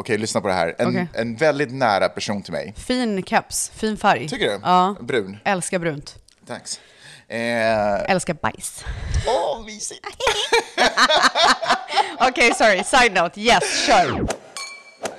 [0.00, 0.74] Okej, lyssna på det här.
[0.78, 1.08] En, Okej.
[1.14, 2.74] en väldigt nära person till mig.
[2.76, 4.28] Fin keps, fin färg.
[4.28, 4.60] Tycker du?
[4.62, 4.96] Ja.
[5.00, 5.38] Brun.
[5.44, 6.14] Älskar brunt.
[6.46, 6.62] Tack.
[7.28, 8.84] Eh, Älskar bajs.
[9.26, 10.06] Åh, mysigt.
[12.28, 12.82] Okej, sorry.
[12.84, 13.40] Side note.
[13.40, 14.26] Yes, kör.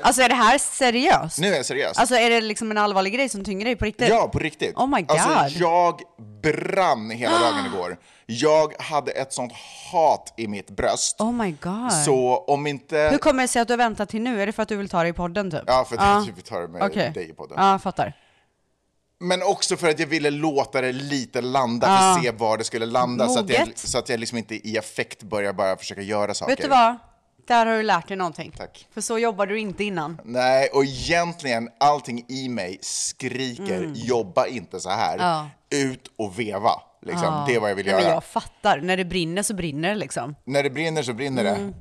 [0.01, 1.39] Alltså är det här seriöst?
[1.39, 1.97] Nu är jag seriös.
[1.97, 4.09] Alltså är det liksom en allvarlig grej som tynger dig på riktigt?
[4.09, 4.75] Ja, på riktigt.
[4.75, 5.17] Oh my God.
[5.17, 5.99] Alltså, jag
[6.43, 7.97] brann hela dagen igår.
[8.25, 9.53] Jag hade ett sånt
[9.91, 11.21] hat i mitt bröst.
[11.21, 11.93] Oh my god.
[12.05, 12.97] Så om inte...
[13.11, 14.41] Hur kommer det sig att du har väntat till nu?
[14.41, 15.63] Är det för att du vill ta det i podden typ?
[15.67, 17.11] Ja, för att jag typ tar det med Okej.
[17.13, 17.55] dig på det.
[17.57, 18.13] Ja, jag fattar.
[19.19, 22.63] Men också för att jag ville låta det lite landa, för att se var det
[22.63, 23.27] skulle landa.
[23.27, 23.77] Så att, jag, Moget.
[23.77, 26.51] så att jag liksom inte i affekt börjar bara försöka göra saker.
[26.51, 26.97] Vet du vad?
[27.51, 28.51] Där har du lärt dig någonting.
[28.57, 28.87] Tack.
[28.93, 30.21] För så jobbade du inte innan.
[30.23, 35.13] Nej, och egentligen allting i mig skriker, jobba inte så här.
[35.13, 35.25] Mm.
[35.27, 35.49] Ja.
[35.69, 36.71] Ut och veva.
[37.05, 37.43] Liksom.
[37.47, 38.01] Det är vad jag vill göra.
[38.01, 38.77] men jag fattar.
[38.81, 40.35] När det brinner så brinner det liksom.
[40.43, 41.73] När det brinner så brinner det.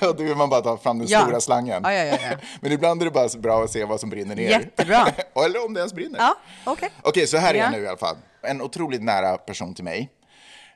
[0.08, 1.12] och då vill man bara ta fram den Mm.
[1.20, 1.26] Ja.
[1.26, 1.80] stora slangen.
[1.84, 2.36] Ja, ja, ja, ja.
[2.60, 4.50] Men ibland är det bara så bra att se vad som brinner ner.
[4.50, 5.06] Jättebra.
[5.44, 6.18] Eller om det ens brinner.
[6.18, 6.90] Ja, okej.
[7.02, 7.64] Okej, så här är Ja.
[7.64, 8.16] jag nu i alla fall.
[8.42, 10.10] En otroligt nära person till mig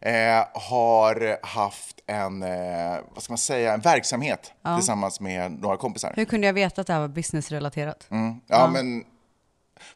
[0.00, 0.12] eh,
[0.54, 6.12] har haft en, eh, vad ska man säga, en verksamhet tillsammans med några kompisar.
[6.16, 8.06] Hur kunde jag veta att det här var businessrelaterat?
[8.46, 9.04] Ja, men...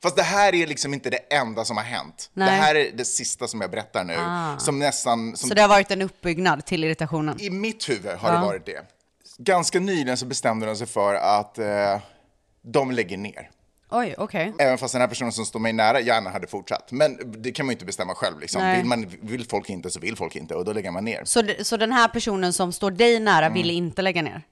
[0.03, 2.31] Fast det här är liksom inte det enda som har hänt.
[2.35, 2.49] Nej.
[2.49, 2.51] Ah.
[2.51, 4.17] Det här är det sista som jag berättar nu.
[4.59, 5.37] Som nästan...
[5.37, 7.41] Som Så det har varit en uppbyggnad till irritationen?
[7.41, 8.83] I mitt huvud har det varit det.
[9.39, 11.99] Ganska nyligen så bestämde de sig för att eh,
[12.63, 13.51] de lägger ner.
[13.97, 14.53] Oj, okej.
[14.59, 16.93] Även fast den här personen som står mig nära gärna hade fortsatt.
[16.93, 18.41] Men det kan man ju inte bestämma själv.
[18.41, 18.63] Liksom.
[18.63, 18.77] Nej.
[18.77, 21.23] Vill, man, vill folk inte så vill folk inte och då lägger man ner.
[21.25, 23.53] Så, så den här personen som står dig nära Mm.
[23.55, 24.43] ville inte lägga ner?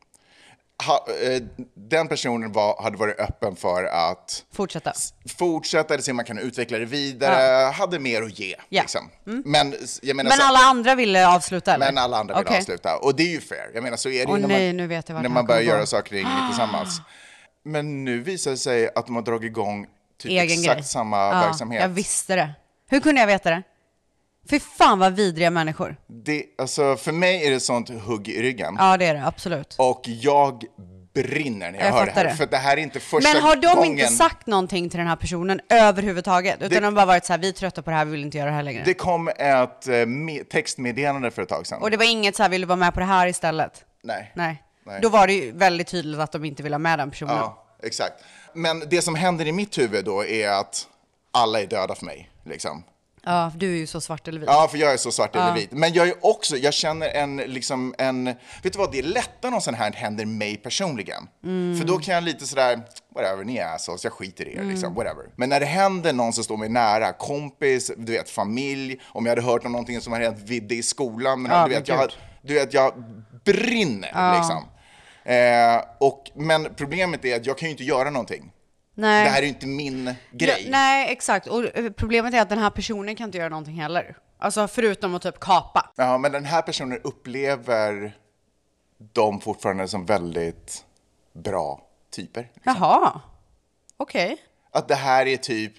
[0.87, 1.43] Ha, eh,
[1.75, 4.93] den personen var, hade varit öppen för att Fortsätta?
[5.39, 8.55] fortsätta, se om man kan utveckla det vidare, hade mer att ge.
[8.69, 8.83] Ja.
[8.83, 9.11] Liksom.
[9.25, 11.87] Men, jag menar, Men så, alla andra ville avsluta eller?
[11.87, 12.59] men alla andra vill Okej.
[12.59, 12.97] avsluta.
[12.97, 13.71] Och det är ju fair.
[13.75, 16.17] Jag menar, så är det ju Åh när nej, man, när man börjar göra saker
[16.17, 17.01] och ting tillsammans.
[17.65, 19.87] Men nu visar det sig att de har dragit igång
[20.23, 20.85] typ Egen exakt grej.
[20.85, 21.83] samma Ja, verksamhet.
[21.83, 22.51] Jag visste det.
[22.91, 23.63] Hur kunde jag veta det?
[24.51, 25.97] Fy fan vad vidriga människor.
[26.25, 28.77] Det, alltså, för mig är det sånt hugg i ryggen.
[28.79, 29.75] Ja, det är det absolut.
[29.79, 30.65] Och jag
[31.15, 32.25] brinner när jag, Jag hör det här.
[32.25, 32.35] det.
[32.35, 33.91] För det här är inte första Men har de gången.
[33.93, 36.57] inte sagt någonting till den här personen överhuvudtaget?
[36.57, 38.11] Utan Det- de har bara varit så här, vi är trötta på det här, vi
[38.11, 38.83] vill inte göra det här längre.
[38.85, 39.39] Det kom ett
[39.89, 41.83] eh, me- textmeddelande för ett tag sedan.
[41.83, 43.85] Och det var inget så här, vill du vara med på det här istället?
[44.03, 44.33] Nej.
[44.35, 44.63] Nej.
[44.85, 45.01] Nej.
[45.03, 47.37] Då var det ju väldigt tydligt att de inte vill ha med den personen.
[47.37, 48.15] Ja, exakt.
[48.55, 50.87] Men det som händer i mitt huvud då är att
[51.33, 52.31] alla är döda för mig.
[52.45, 52.85] Liksom.
[53.25, 54.49] Ja, du är ju så svart eller vit.
[54.49, 55.73] Ja, för jag är så svart eller vit.
[55.73, 58.25] Men jag är också, jag känner en, liksom en,
[58.63, 61.29] vet du vad, det är lättare om sånt här händer mig personligen.
[61.45, 61.79] Mm.
[61.81, 62.81] För då kan jag lite sådär,
[63.15, 64.71] whatever, ni är assholes, jag skiter i er, Mm.
[64.71, 65.25] liksom, whatever.
[65.37, 69.31] Men när det händer någon som står mig nära, kompis, du vet, familj, om jag
[69.31, 72.11] hade hört om någonting som hade hänt Vidde i skolan, men Ja, du, vet, jag,
[72.43, 72.95] du vet, jag
[73.45, 74.65] brinner liksom.
[75.25, 78.53] Eh, och, men problemet är att jag kan ju inte göra någonting.
[78.95, 79.25] Nej.
[79.25, 80.63] Det här är ju inte min grej.
[80.65, 81.47] Ja, nej, exakt.
[81.47, 84.17] Och eh, problemet är att den här personen kan inte göra någonting heller.
[84.39, 85.91] Alltså förutom att typ kapa.
[85.97, 88.17] Ja, men den här personen upplever
[89.13, 90.85] dem fortfarande som väldigt
[91.33, 92.51] bra typer.
[92.63, 93.21] Jaha.
[93.97, 94.37] Okej.
[94.71, 95.73] Att det här är typ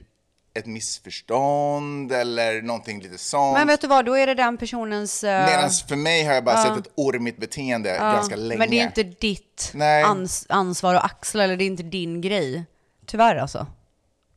[0.55, 3.53] ett missförstånd eller någonting lite sånt.
[3.57, 5.23] Men vet du vad, då är det den personens...
[5.23, 8.59] eh, Medan för mig har jag bara sett ett ormigt beteende ganska länge.
[8.59, 9.73] Men det är inte ditt
[10.05, 12.65] ans ansvar att axla, eller det är inte din grej.
[13.05, 13.67] Tyvärr alltså.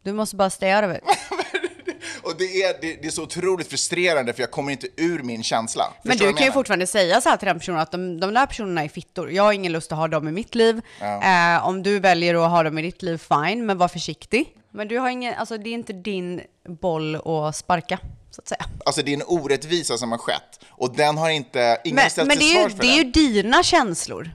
[0.02, 1.02] Du måste bara stay out of it.
[2.26, 5.42] Och det är, det, det är så otroligt frustrerande för jag kommer inte ur min
[5.42, 5.92] känsla.
[6.02, 7.90] Men Förstår du vad jag kan ju fortfarande säga så här till den personen att
[7.90, 9.30] de, de där personerna är fittor.
[9.32, 10.80] Jag har ingen lust att ha dem i mitt liv.
[11.00, 14.52] Eh, om du väljer att ha dem i ditt liv, fine, men var försiktig.
[14.70, 17.98] Men du har ingen, alltså det är inte din boll att sparka,
[18.38, 18.64] att säga.
[18.84, 20.60] Alltså det är en orättvisa som har skett.
[20.68, 23.62] Och den har inte, ingen Men, ställt men till svars för det är ju dina
[23.62, 24.30] känslor.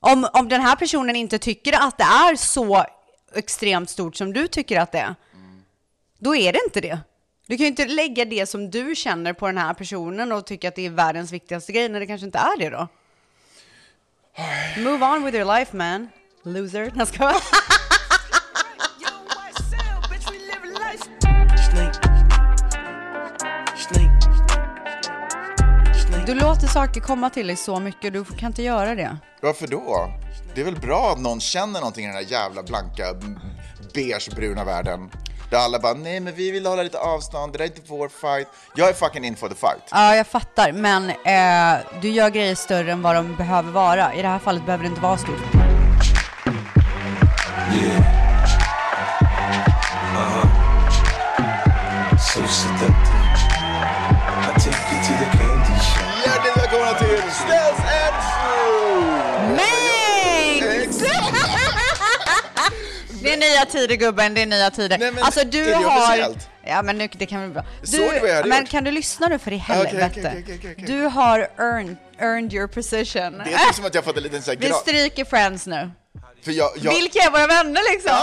[0.00, 2.84] Om, om den här personen inte tycker att det är så
[3.34, 5.14] extremt stort som du tycker att det är,
[6.22, 6.98] då är det inte det.
[7.46, 10.68] Du kan ju inte lägga det som du känner på den här personen och tycka
[10.68, 12.88] att det är världens viktigaste grej när det kanske inte är det då.
[14.78, 16.08] Move on with your life man,
[16.42, 16.92] loser.
[16.96, 17.32] Jag ska
[26.26, 29.16] Du låter saker komma till dig så mycket, du kan inte göra det.
[29.40, 30.10] Varför då?
[30.54, 33.04] Det är väl bra att någon känner någonting i den här jävla blanka,
[33.94, 35.10] beigebruna världen.
[35.52, 38.08] Där alla bara, nej men vi vill hålla lite avstånd, det där är inte vår
[38.08, 38.48] fight.
[38.74, 39.82] Jag är fucking in for the fight.
[39.90, 44.14] Ja, jag fattar, men eh, du gör grejer större än vad de behöver vara.
[44.14, 45.40] I det här fallet behöver det inte vara stort.
[52.34, 53.22] So seductive.
[54.44, 55.41] I take
[63.32, 64.98] Det är nya tider gubben, det är nya tider.
[64.98, 66.02] Nej, men alltså du är det har...
[66.02, 66.48] officiellt?
[66.64, 67.64] Ja men nu, det kan väl bli bra.
[67.82, 68.70] Såg du vad jag hade men gjort?
[68.70, 70.06] kan du lyssna nu för i helvete?
[70.06, 70.84] okej, okej, okej, okej.
[70.86, 73.42] Du har earned, earned your position.
[73.44, 75.66] Det är typ som att jag fått en liten sån här Vi gra- stryker Friends
[75.66, 75.90] nu.
[76.42, 78.16] För jag, jag, Vilka är våra vänner liksom?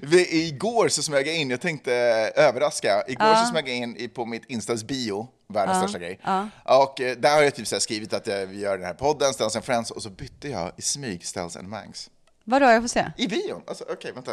[0.00, 1.94] vi, igår så smög jag in, jag tänkte
[2.36, 6.20] eh, överraska, igår så smög jag in i, på mitt Instas bio, världens största grej.
[6.64, 8.94] Och eh, där har jag typ så här skrivit att eh, vi gör den här
[8.94, 12.10] podden, Ställs and Friends, och så bytte jag i smyg Ställs and Mangs.
[12.44, 13.06] Vadå, jag får se.
[13.16, 14.32] I bion, alltså okej vänta.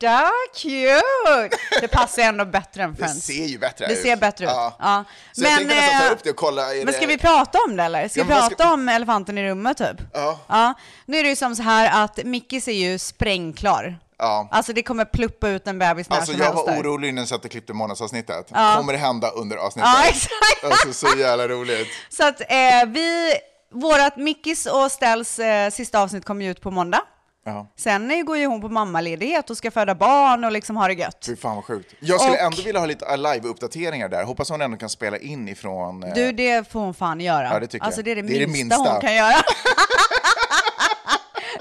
[0.00, 1.56] Da, cute!
[1.80, 3.26] Det passar ändå bättre än Det Friends.
[3.26, 4.02] ser ju bättre Det ut.
[4.02, 4.50] ser bättre ut.
[4.50, 4.76] Ja.
[4.78, 5.04] Ja.
[5.32, 6.62] Så jag tänkte nästan ta eh, upp det och kolla.
[6.84, 7.06] Men ska det...
[7.06, 8.08] vi prata om det eller?
[8.08, 9.96] Ska Ja, vi men prata ska- om elefanten i rummet typ?
[10.48, 10.74] Ja.
[11.06, 13.98] Nu är det ju som så här att Mickis är ju sprängklar.
[14.18, 14.48] Ja.
[14.50, 16.80] Alltså det kommer pluppa ut en bebis när Alltså som jag helst var där.
[16.82, 18.48] orolig när jag satt och klippte månadsavsnittet.
[18.48, 19.90] Kommer det hända under avsnittet?
[19.94, 20.64] Ja, exakt.
[20.64, 21.88] Alltså så jävla roligt.
[22.08, 23.32] Så att eh, vi,
[23.72, 27.00] vårat Mickis och Stells eh, sista avsnitt kommer ju ut på måndag.
[27.46, 27.72] Ja.
[27.76, 31.24] Sen går ju hon på mammaledighet och ska föda barn och liksom ha det gött.
[31.26, 31.94] Fy fan vad sjukt.
[32.00, 34.24] Jag skulle Och- ändå vilja ha lite live-uppdateringar där.
[34.24, 36.02] Hoppas hon ändå kan spela in ifrån...
[36.02, 37.48] eh, Du, det får hon fan göra.
[37.52, 38.04] Ja, det tycker alltså jag.
[38.04, 39.34] det är det, Det är det minsta, hon kan göra.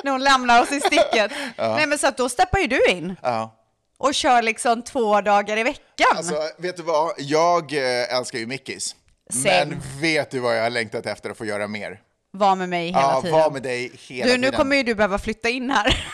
[0.04, 1.32] När hon lämnar oss i sticket.
[1.58, 3.16] Nej men så att då steppar ju du in.
[3.22, 3.56] Ja.
[3.98, 6.08] Och kör liksom två dagar i veckan.
[6.18, 7.12] Alltså, vet du vad?
[7.18, 8.96] Jag eh, älskar ju Mickis.
[9.30, 9.66] Same.
[9.66, 12.00] Men vet du vad jag har längtat efter att få göra mer?
[12.38, 13.40] Var med mig hela Ja, tiden.
[13.40, 14.42] var med dig hela du, tiden.
[14.42, 16.08] nu kommer ju du behöva flytta in här.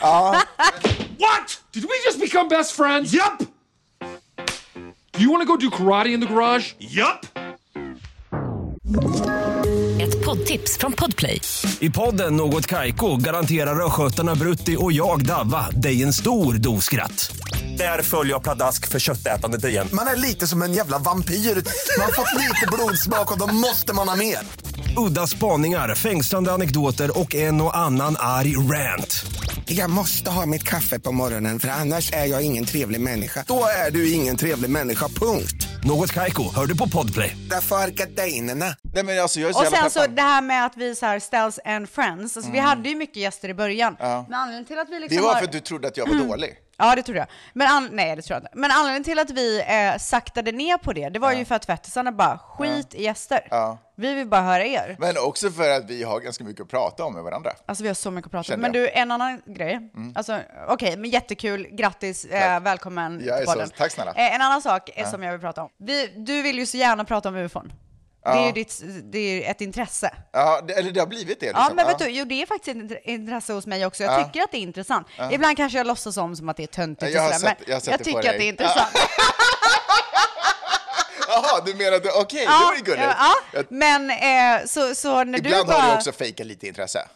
[1.18, 1.60] What?
[1.72, 3.14] Did we just become best friends?
[3.14, 3.38] Yup.
[5.12, 6.74] Do you want to go do karate in the garage?
[6.78, 7.26] Yup.
[10.02, 11.40] Ett poddtips från Podplay.
[11.80, 17.32] I podden Något Kaiko garanterar östgötarna Brutti och jag, Davva, dig en stor dos skratt.
[17.78, 19.88] Där följer jag pladask för köttätandet igen.
[19.92, 21.34] Man är lite som en jävla vampyr.
[21.98, 24.38] Man har fått lite blodsmak och då måste man ha mer.
[24.96, 29.24] Udda spaningar, fängslande anekdoter och en och annan arg rant.
[29.64, 33.44] Jag måste ha mitt kaffe på morgonen för annars är jag ingen trevlig människa.
[33.46, 35.66] Då är du ingen trevlig människa, punkt.
[35.84, 37.36] Något Kaiko, hör du på Podplay.
[37.50, 38.74] Därför är gardinerna.
[38.94, 41.06] Nej men alltså jag är så Och sen så det här med att vi så
[41.06, 42.36] här ställs and friends.
[42.36, 43.96] Alltså, Vi hade ju mycket gäster i början.
[44.00, 45.38] Men anledningen till att vi liksom Det var har...
[45.38, 46.54] för att du trodde att jag var dålig.
[46.80, 47.26] Ja, det tror jag.
[47.52, 47.88] Men an...
[47.92, 48.50] Nej, det tror jag inte.
[48.54, 51.62] Men anledningen till att vi eh, saktade ner på det, det var ju för att
[51.62, 53.48] tvättisarna bara, skit i gäster.
[53.96, 54.96] Vi vill bara höra er.
[54.98, 57.50] Men också för att vi har ganska mycket att prata om med varandra.
[57.66, 58.44] Alltså vi har så mycket att prata om.
[58.44, 58.82] Känner Men jag.
[58.84, 59.80] du, en annan grej.
[60.14, 60.38] Alltså,
[60.68, 61.66] okej, men jättekul.
[61.70, 63.70] Grattis, eh, välkommen Jag är till så- podden.
[63.78, 64.12] tack snälla.
[64.14, 65.68] Eh, en annan sak eh, som jag vill prata om.
[65.78, 67.72] Vi, du vill ju så gärna prata om ufon.
[68.24, 68.80] Det är ju ditt,
[69.12, 70.10] det är ett intresse.
[70.32, 71.46] Ja, det, eller det har blivit det.
[71.46, 71.64] Liksom.
[71.68, 74.02] Ja, men vet du, jo, det är faktiskt ett int- intresse hos mig också.
[74.02, 75.06] Jag tycker att det är intressant.
[75.32, 77.58] Ibland kanske jag låtsas om som att det är töntigt Jag har och sådär, sett-
[77.58, 78.38] men jag har sett jag det på tycker att dig.
[78.38, 78.90] det är intressant.
[81.28, 83.04] Jaha, du menar att okej, det var ju gulligt.
[83.18, 85.76] ja, Jag- men eh, så, så när Ibland du bara...
[85.82, 87.08] har du också fejkat lite intresse.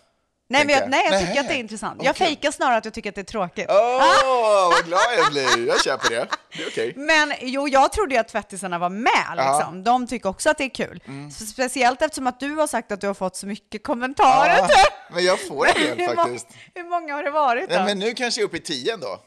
[0.49, 2.03] Nej, men jag, nej, jag tycker att det är intressant.
[2.05, 2.27] Jag kul.
[2.27, 3.67] fejkar snarare att jag tycker att det är tråkigt.
[3.69, 5.67] Åh, vad glad jag blir.
[5.67, 6.27] Jag köper det.
[6.57, 6.93] Det är okej.
[6.97, 9.85] Men jo, jag trodde ju att tvättisarna var med liksom.
[9.85, 11.03] De tycker också att det är kul.
[11.07, 11.31] Mm.
[11.31, 14.67] Speciellt eftersom att du har sagt att du har fått så mycket kommentarer.
[14.69, 14.93] Typ.
[15.11, 16.47] men jag får en del faktiskt.
[16.75, 17.77] hur många har det varit då?
[17.77, 19.19] Nej, men nu kanske jag är uppe i tio ändå.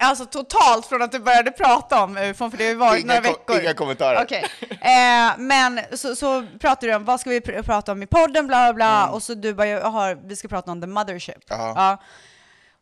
[0.00, 3.14] Alltså totalt från att du började prata om UFOn, för det har ju varit Inga
[3.14, 3.60] några ko- veckor.
[3.62, 4.22] inga kommentarer.
[4.22, 4.44] Okej.
[4.70, 8.46] Eh, men så, så pratade du om, vad ska vi pr- prata om i podden,
[8.46, 11.50] bla bla bla, och så du bara, jaha, vi ska prata om the mothership.
[11.52, 11.66] Mm.
[11.66, 11.96] Ja.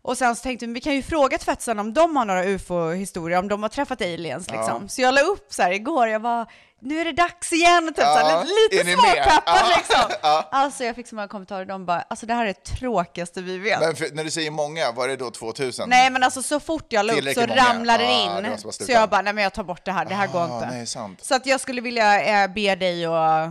[0.03, 3.39] Och sen så tänkte vi, vi kan ju fråga tvättsarna om de har några ufo-historier,
[3.39, 4.89] om de har träffat aliens liksom.
[4.89, 6.47] Så jag la upp så här igår, jag var
[6.83, 9.77] nu är det dags igen, typ så Ja, här, lite, småpeppad Ja.
[9.77, 10.17] liksom.
[10.23, 10.49] Ja.
[10.53, 13.59] Alltså jag fick så många kommentarer, de bara, alltså det här är det tråkigaste vi
[13.59, 13.81] vet.
[13.81, 15.89] Men för, när du säger många, var det då 2000?
[15.91, 17.57] Nej men alltså så fort jag la upp så många.
[17.57, 18.43] ramlade det Ja, in.
[18.43, 20.55] det så jag bara, nej men jag tar bort det här, det här går Ah,
[20.55, 20.67] inte.
[21.01, 21.17] nej.
[21.21, 23.45] Så att jag skulle vilja eh, be dig att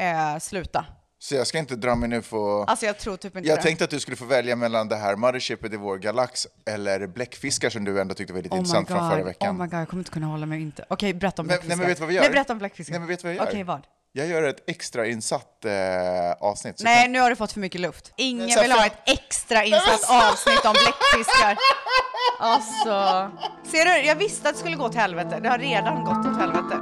[0.00, 0.84] eh, sluta.
[1.18, 2.64] Så jag ska inte dra mig nu på...
[2.68, 3.62] Alltså jag tror typ inte Jag det.
[3.62, 7.70] tänkte att du skulle få välja mellan det här Mothershipet i vår galax eller bläckfiskar
[7.70, 9.56] som du ändå tyckte var lite Oh intressant från förra veckan.
[9.56, 10.84] oh my god, jag kommer inte kunna hålla mig inte.
[10.90, 11.68] Okej, berätta om bläckfiskar.
[11.68, 12.22] nej, men vet du vad vi gör?
[12.22, 12.92] Nej, berätta om bläckfiskar.
[12.92, 13.46] Nej, men vet du vad jag gör?
[13.50, 13.86] Okej, vad?
[14.12, 15.72] Jag gör ett extra insatt eh,
[16.40, 16.80] avsnitt.
[16.84, 18.12] Nej, kan- nu har du fått för mycket luft.
[18.16, 21.56] Ingen vill ha ett extra insatt avsnitt om bläckfiskar.
[22.38, 23.30] Alltså...
[23.70, 25.38] Ser du, jag visste att det skulle gå till helvete.
[25.42, 26.76] Det har redan gått åt helvete.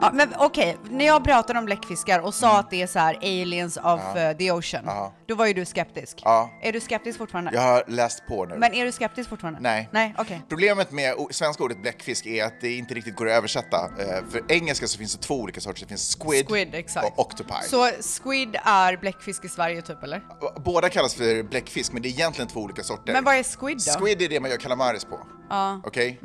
[0.00, 3.16] Ja, men okej, när jag pratade om bläckfiskar och sa att det är så här
[3.16, 5.12] aliens of eh, the ocean, Ja.
[5.26, 6.20] då var ju du skeptisk.
[6.24, 6.50] Ja.
[6.62, 7.50] Är du skeptisk fortfarande?
[7.54, 8.56] Jag har läst på nu.
[8.58, 9.60] Men är du skeptisk fortfarande?
[9.60, 9.88] Nej.
[9.92, 10.42] Nej, okej.
[10.48, 13.90] Problemet med o- svenska ordet bläckfisk är att det inte riktigt går att översätta.
[13.98, 15.80] Eh, För engelska så finns det två olika sorter.
[15.82, 17.06] Det finns squid, Squid, exakt.
[17.06, 17.54] och octopi.
[17.64, 17.86] Så
[18.22, 20.22] squid är bläckfisk i Sverige typ, eller?
[20.64, 23.12] Båda kallas för bläckfisk, men det är egentligen två olika sorter.
[23.12, 24.00] Men vad är squid då?
[24.00, 25.20] Squid är det man gör calamaris på.
[25.50, 25.80] Ja.
[25.86, 26.20] Okej?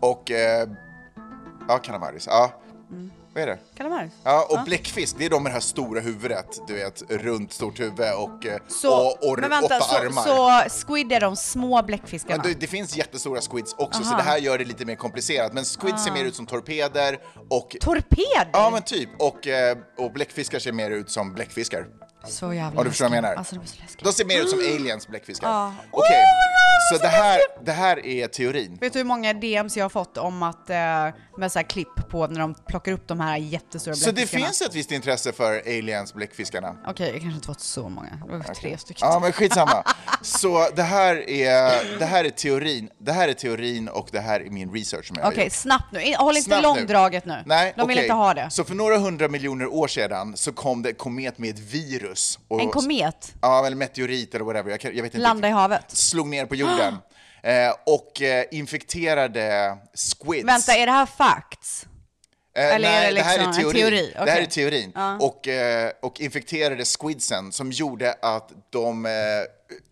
[0.00, 0.30] Och...
[0.30, 0.68] Eh,
[1.68, 2.26] ja, calamaris.
[2.30, 2.52] Ja.
[3.34, 3.58] Vad är det?
[3.76, 4.10] Kalamar.
[4.24, 7.80] Ja, och bläckfisk, det är de med det här stora huvudet, du vet, runt stort
[7.80, 10.68] huvud och, eh, Så, och, och men vänta, åtta så, armar.
[10.68, 12.42] så squid är de små bläckfiskarna?
[12.44, 14.16] Ja, det, det finns jättestora squids också, så Aha.
[14.16, 15.52] det här gör det lite mer komplicerat.
[15.52, 17.18] Men squids ser mer ut som torpeder
[17.50, 17.76] och...
[17.80, 18.50] Torpeder?
[18.52, 19.10] Ja, men typ.
[19.18, 21.86] Och, eh, och bläckfiskar ser mer ut som bläckfiskar.
[22.24, 23.36] Så jävla Om du förstår vad jag menar.
[23.36, 24.04] Alltså, så läskigt.
[24.04, 25.48] De ser mer ut som aliens, bläckfiskar.
[25.48, 25.74] Ja.
[25.90, 26.24] Okej,
[26.92, 28.78] så det här, det här är teorin.
[28.80, 32.08] Vet du hur många DMs jag har fått om att, eh, med så här klipp
[32.10, 34.46] på när de plockar upp de här jättestora Så det bläckfiskarna?
[34.46, 36.76] finns ett visst intresse för aliens, bläckfiskarna.
[36.86, 38.08] Okej, jag kanske inte fått så många.
[38.26, 39.08] Det var tre stycken.
[39.10, 39.84] Ja, men skitsamma.
[40.22, 42.90] Så det här är, det här är teorin.
[42.98, 45.52] Det här är teorin och det här är min research som jag Okej, gjort.
[45.52, 46.14] snabbt nu.
[46.18, 47.42] Håll inte Snabbt långdraget nu.
[47.46, 48.04] Nej, De vill okej.
[48.04, 48.50] inte ha det.
[48.50, 52.38] Så för några hundra miljoner år sedan så kom det en komet med ett virus.
[52.48, 53.34] Och, En komet?
[53.42, 54.70] Ja, eller meteorit eller whatever.
[54.70, 55.18] Jag, jag vet inte.
[55.18, 55.84] Landa i havet?
[55.88, 56.96] Slog ner på jorden.
[57.42, 60.48] eh, och eh, infekterade squids.
[60.48, 61.86] Vänta, är det här facts?
[62.56, 63.82] Eh, Eller är nej, det det här är liksom teorin.
[63.82, 64.12] teori?
[64.24, 64.92] Det här är teorin.
[65.20, 69.06] Och, eh, och infekterade squidsen som gjorde att de,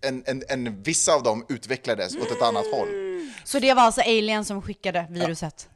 [0.00, 2.88] en, en, en, vissa av dem utvecklades åt ett annat håll.
[3.44, 5.68] Så det var alltså alien som skickade viruset?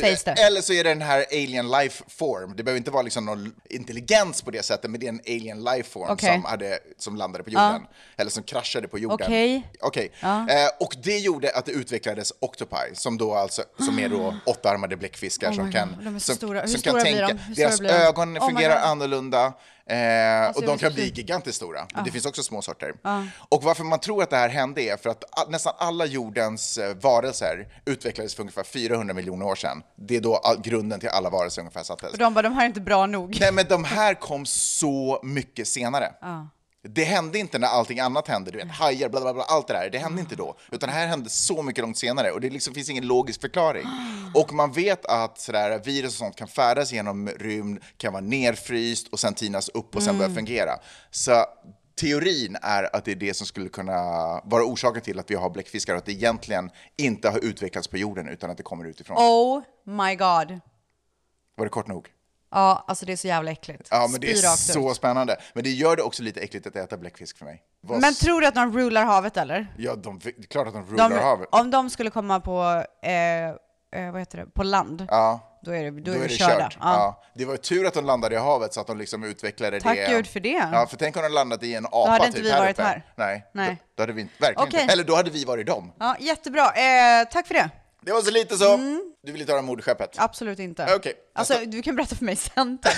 [0.00, 0.32] Sägs det.
[0.32, 2.54] Eller så är det den här alien life form.
[2.56, 5.64] Det behöver inte vara liksom någon intelligens på det sättet, men det är en alien
[5.64, 6.32] life form Okej.
[6.32, 7.82] som, hade, som landade på jorden.
[8.16, 9.26] Eller som kraschade på jorden.
[9.26, 9.70] Okej.
[9.80, 10.12] Okej.
[10.22, 10.46] Eh,
[10.80, 15.50] och det gjorde att det utvecklades octopi, som, då alltså, som är då åttaarmade bläckfiskar
[15.50, 16.60] Oh som kan, God, de är så som, stora.
[16.60, 17.34] Hur som stora kan blir tänka.
[17.34, 17.38] de?
[17.38, 17.94] Hur Deras blir de?
[17.94, 19.52] ögon Oh fungerar annorlunda.
[19.86, 21.86] Eh, och jag de kan bli gigantiskt stora.
[21.94, 22.92] Men det finns också små sorter.
[23.48, 26.96] Och varför man tror att det här hände är för att nästan alla jordens eh,
[26.96, 29.82] varelser utvecklades för ungefär 400 miljoner år sedan.
[29.96, 32.12] Det är då all, grunden till alla varelser ungefär sattes.
[32.12, 33.36] Och de bara, de här är inte bra nog.
[33.40, 36.12] Nej, men de här kom så mycket senare.
[36.88, 39.74] Det hände inte när allting annat hände, du vet, hajar, bla, bla, bla, allt det
[39.74, 39.90] där.
[39.90, 40.56] Det hände inte då.
[40.72, 43.86] Utan det här hände så mycket långt senare och det liksom finns ingen logisk förklaring.
[44.34, 49.08] Och man vet att sådär, virus och sånt kan färdas genom rymd, kan vara nerfryst
[49.08, 50.72] och sen tinas upp och sen börja fungera.
[51.10, 51.44] Så
[52.00, 53.94] teorin är att det är det som skulle kunna
[54.44, 57.98] vara orsaken till att vi har bläckfiskar och att det egentligen inte har utvecklats på
[57.98, 59.16] jorden utan att det kommer utifrån.
[59.16, 60.60] Oh my god.
[61.56, 62.08] Var det kort nog?
[62.52, 63.88] Ja, alltså det är så jävla äckligt.
[63.90, 64.96] Ja, men det är så ut.
[64.96, 65.36] spännande.
[65.54, 67.62] Men det gör det också lite äckligt att äta bläckfisk för mig.
[67.80, 69.74] Vad Men s- tror du att de rular havet eller?
[69.78, 71.48] Ja, de, det är klart att de rular De, havet.
[71.52, 75.82] om de skulle komma på, eh, eh, vad heter det, på land, Ja, då är
[75.84, 76.68] det, då då är vi det körda.
[76.72, 76.78] Ja.
[76.80, 77.22] Ja.
[77.34, 79.96] Det var ju tur att de landade i havet så att de liksom utvecklade Tack
[79.96, 80.06] det.
[80.10, 80.68] Gud för det.
[80.72, 82.70] Ja, för tänk om de landat i en apa hade inte typ vi här varit
[82.78, 82.82] uppe.
[82.82, 83.06] här.
[83.16, 83.68] Nej, Nej.
[83.68, 84.80] Då, då hade vi inte, verkligen Okej.
[84.80, 84.92] inte.
[84.92, 85.92] Eller då hade vi varit dem.
[85.98, 86.62] Ja, jättebra.
[86.66, 87.70] Eh, tack för det.
[88.04, 88.76] Det var så lite så.
[89.26, 90.10] Du vill inte höra moderskeppet?
[90.16, 90.94] Absolut inte.
[90.96, 91.14] Okej.
[91.34, 91.66] Alltså, Nästa.
[91.66, 92.78] du kan berätta för mig sen.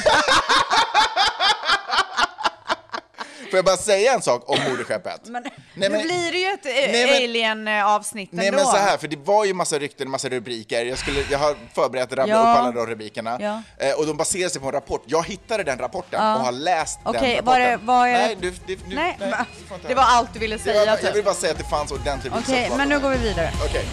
[3.51, 5.21] Får jag bara säga en sak om moderskeppet?
[5.25, 8.43] Men, Nej, nu men- blir det ju ett men- alien-avsnitt ändå.
[8.43, 10.85] Nej men så här, för det var ju massa rykten, massa rubriker.
[10.85, 12.41] Jag, skulle, jag har förberett att rabbla Ja.
[12.41, 13.39] upp alla de rubrikerna.
[13.41, 13.63] Ja.
[13.87, 15.03] Eh, och de baserar sig på en rapport.
[15.07, 17.87] Jag hittade den rapporten och har läst Okej, den rapporten.
[17.87, 19.35] vad är det- är det- Nej, du, du, du, Nej, nej,
[19.89, 20.81] det var allt du ville säga.
[20.81, 21.17] var, jag typ.
[21.17, 23.51] vill bara säga att det fanns ordentlig Okej, bakom men nu går vi vidare.
[23.65, 23.85] Okej.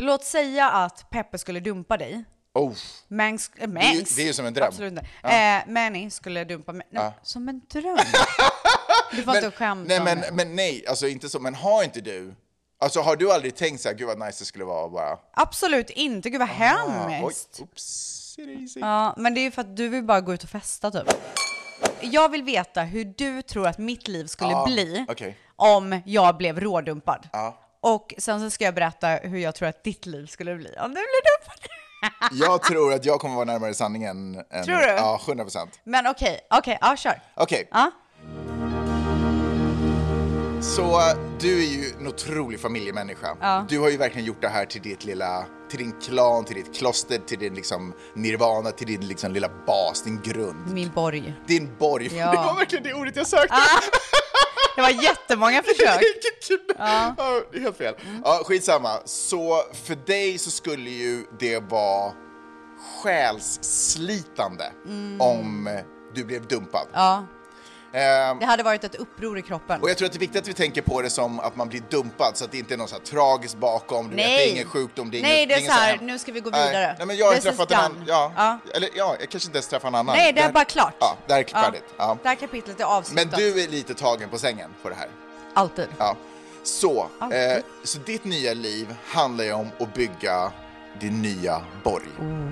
[0.00, 2.24] Låt säga att Peppe skulle dumpa dig.
[2.54, 2.72] Oh.
[3.08, 4.16] Mangs, äh, är ju- Mangs.
[4.16, 4.68] det är ju som en dröm.
[4.68, 5.06] Absolut inte.
[5.34, 6.86] Eh, Manny skulle dumpa mig.
[6.90, 7.98] Nej, Som en dröm.
[9.12, 10.28] Du får inte skämta nej, men, det.
[10.32, 11.38] men nej, alltså inte så.
[11.40, 12.34] Men har inte du?
[12.80, 15.18] Alltså har du aldrig tänkt så här, gud vad nice det skulle vara bara...
[15.32, 16.30] Absolut inte.
[16.30, 17.60] Gud vad Ah, hemskt.
[17.60, 18.68] oj.
[18.76, 21.02] Ja, men det är ju för att du vill bara gå ut och festa typ.
[22.00, 25.36] Jag vill veta hur du tror att mitt liv skulle Ja, bli okej.
[25.56, 27.28] om jag blev rådumpad.
[27.32, 27.58] Ja.
[27.94, 30.88] Och sen så ska jag berätta hur jag tror att ditt liv skulle bli om
[30.88, 31.68] du blir dumpad.
[32.32, 34.64] Jag tror att jag kommer vara närmare sanningen än...
[34.64, 34.86] Tror du?
[34.86, 35.80] Ja, 100 procent.
[35.84, 37.20] Men okej, okej, ja kör.
[37.36, 37.90] Okej, Ja.
[40.62, 41.00] så
[41.40, 43.36] du är ju en otrolig familjemänniska.
[43.40, 43.66] Ja.
[43.68, 46.76] Du har ju verkligen gjort det här till ditt lilla, till din klan, till ditt
[46.76, 50.72] kloster, till din liksom nirvana, till din liksom lilla bas, din grund.
[50.74, 51.34] Min borg.
[51.46, 52.16] Din borg.
[52.16, 52.30] Ja.
[52.30, 53.54] Det var verkligen det ordet jag sökte.
[54.78, 56.02] Det var jättemånga försök.
[56.78, 57.14] ja.
[57.52, 57.94] det är helt fel.
[58.24, 58.90] Ja, skitsamma.
[59.04, 62.12] Så för dig så skulle ju det vara
[63.02, 64.72] själsslitande
[65.18, 65.68] om
[66.14, 66.86] du blev dumpad.
[66.86, 66.92] Mm.
[66.92, 67.26] Ja,
[67.92, 69.82] det hade varit ett uppror i kroppen.
[69.82, 71.68] och jag tror att det är viktigt att vi tänker på det som att man
[71.68, 74.08] blir dumpad så att det inte är något så här tragiskt bakom.
[74.10, 74.48] Du vet, det Nej.
[74.48, 76.32] är ingen sjukdom, det är, Nej, inget, det är inget så här, här- nu ska
[76.32, 76.94] vi gå Nej, vidare.
[76.98, 78.04] Nej, men jag har This is träffat en annan.
[78.06, 78.58] Ja, Ja.
[78.74, 80.16] Eller ja, jag kanske inte ens träffar en annan.
[80.16, 80.94] Nej, det är bara klart.
[81.00, 81.84] Ja, det här är färdigt.
[81.96, 82.16] Ja.
[82.22, 83.36] Det här kapitlet är Men avslutat.
[83.36, 85.08] du är lite tagen på sängen på det här.
[85.54, 85.86] Alltid.
[85.98, 86.16] Ja.
[86.62, 87.50] Så, Alltid.
[87.50, 90.52] eh, så ditt nya liv handlar ju om att bygga
[91.00, 92.06] din nya borg.
[92.20, 92.48] Oh.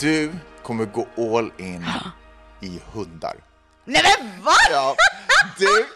[0.00, 1.86] Du kommer gå all in
[2.60, 3.34] i hundar.
[3.84, 4.52] Nej men va?
[4.70, 4.96] Ja,
[5.58, 5.86] du,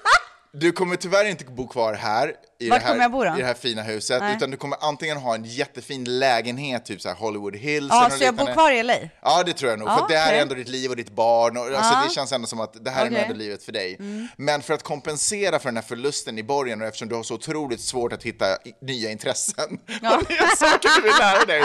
[0.52, 3.34] du kommer tyvärr inte bo kvar här i, Vart det här, jag bo då?
[3.36, 4.36] i det här fina huset, Nej.
[4.36, 7.88] utan du kommer antingen ha en jättefin lägenhet, typ så här Hollywood Hills.
[7.90, 8.94] Ja, så jag bor kvar i LA?
[9.22, 9.88] Ja, det tror jag nog.
[9.88, 11.56] Ja, för det här är ändå ditt liv och ditt barn.
[11.56, 12.04] Och, alltså, Ja.
[12.08, 13.18] det känns ändå som att det här är Okej.
[13.18, 13.30] Mm.
[13.30, 13.98] ändå livet för dig.
[14.36, 17.34] Men för att kompensera för den här förlusten i borgen och eftersom du har så
[17.34, 18.46] otroligt svårt att hitta
[18.82, 20.16] nya intressen Ja.
[20.16, 21.62] och nya saker du vill lära dig,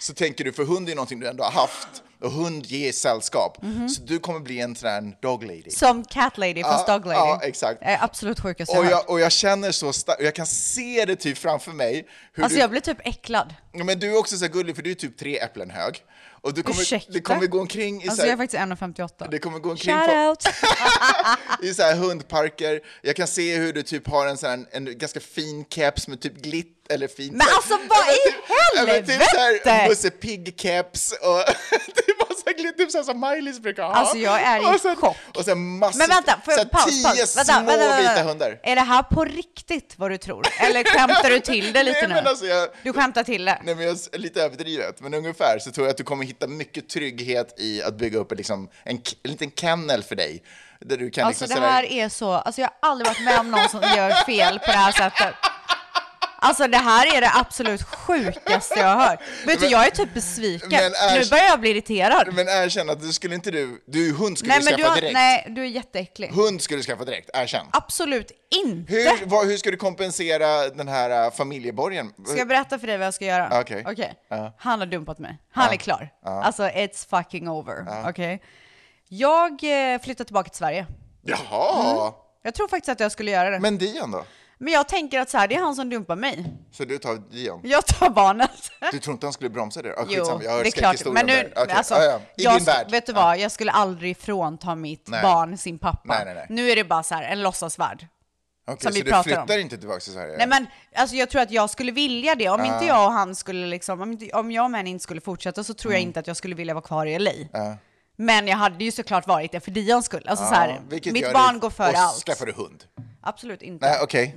[0.00, 1.88] så tänker du, för hund är någonting du ändå har haft
[2.22, 3.62] och hund ger sällskap.
[3.62, 3.88] Mhm.
[3.88, 5.70] Så du kommer bli en sån här dog lady.
[5.70, 7.18] Som cat lady fast Ja, dog lady.
[7.18, 7.80] ja, exakt.
[7.80, 9.04] Det är absolut sjukaste jag Och har hört.
[9.06, 12.08] jag, och jag känner så starkt, jag kan se det typ framför mig.
[12.38, 13.54] Alltså du, jag blir typ äcklad.
[13.72, 16.02] Ja, men du är också så gullig, för du är typ tre äpplen hög.
[16.44, 17.12] Och du kommer, Ursäkta?
[17.12, 19.28] det kommer gå omkring i så Alltså här, jag är faktiskt 1,58.
[19.30, 22.80] det kommer gå omkring Shout på, i så här hundparker.
[23.02, 26.20] Jag kan se hur du typ har en, sån här, en ganska fin keps med
[26.20, 27.32] typ glitt eller fint.
[27.32, 29.88] Men alltså, vad i men Typ så här helvete?
[29.88, 31.46] Musse Pigg-keps och
[31.96, 33.92] typ bara så här glitt, typ så här som Miley's brukar ha.
[33.94, 35.16] Alltså, jag är i sen, chock.
[35.34, 37.30] Och sen massor, Men vänta, får jag paus, tio paus.
[37.30, 38.22] Små vänta, vänta, vita vänta.
[38.28, 38.58] hundar.
[38.62, 40.46] Är det här på riktigt vad du tror?
[40.60, 42.28] Eller skämtar du till det lite Nej, nu?
[42.28, 43.60] alltså jag, Du skämtar till det?
[43.64, 46.88] Nej, men jag, lite överdrivet, men ungefär så tror jag att du kommer hitta mycket
[46.88, 50.42] trygghet i att bygga upp en, liksom, en, en liten kennel för dig.
[50.80, 53.22] Där du kan Alltså liksom det sådär- här är så, alltså jag har aldrig varit
[53.24, 55.34] med om någon som gör fel på det här sättet.
[56.44, 59.20] Alltså det här är det absolut sjukaste jag har hört.
[59.46, 60.72] Vet du, jag är typ besviken.
[60.72, 62.34] Är- Nu börjar jag bli irriterad.
[62.34, 64.96] Men erkänn att du skulle inte du, du hund skulle Nej du skaffa du, har,
[64.96, 65.12] direkt.
[65.14, 66.28] nej, du är jätteäcklig.
[66.28, 67.66] Hund skulle du skaffa direkt, erkänn.
[67.72, 68.30] Absolut
[68.64, 68.92] inte.
[68.92, 72.12] Hur, vad, hur ska du kompensera den här uh, familjeborgen?
[72.26, 73.60] Ska jag berätta för dig vad jag ska göra?
[73.60, 74.14] Okej.
[74.28, 74.54] Ja.
[74.58, 75.38] Han har dumpat mig.
[75.52, 76.10] Han är klar.
[76.24, 77.86] Alltså, it's fucking over.
[78.08, 78.42] Okej?
[79.08, 79.52] Jag
[79.94, 80.86] eh, flyttar tillbaka till Sverige.
[81.22, 82.12] Jaha!
[82.42, 83.58] Jag tror faktiskt att jag skulle göra det.
[83.60, 84.24] Men, Men Dion då?
[84.72, 86.44] Jag tänker att så här, det är han som dumpar mig.
[86.72, 87.60] Så du tar Dion?
[87.64, 88.50] Jag tar barnet.
[88.92, 89.94] Du tror inte han skulle bromsa det?
[89.98, 91.04] Ah, Jo, jag det är klart.
[91.12, 91.52] Men nu.
[91.56, 92.20] Okej, alltså, ah, ja.
[92.36, 92.90] I jag, din värld.
[92.90, 95.22] vet du vad, jag skulle aldrig frånta mitt Nej.
[95.22, 96.00] barn sin pappa.
[96.04, 96.46] Nej, nej, nej.
[96.48, 98.06] Nu är det bara så här, en låtsasvärld.
[98.66, 99.46] Okej, som så vi du pratar om.
[99.46, 100.36] flyttar inte tillbaka till Sverige?
[100.36, 102.48] Nej men alltså jag tror att jag skulle vilja det.
[102.48, 105.20] Om inte jag och han skulle liksom, om, inte, om jag och män inte skulle
[105.20, 106.08] fortsätta så tror jag Mm.
[106.08, 107.30] inte att jag skulle vilja vara kvar i LA.
[108.16, 110.26] Men jag hade ju såklart varit det för Dions skull.
[110.28, 110.80] Alltså så här,
[111.12, 112.24] mitt barn går före och allt.
[112.24, 112.84] skaffar du hund?
[113.26, 113.86] Absolut inte.
[113.88, 114.36] Nej, okej.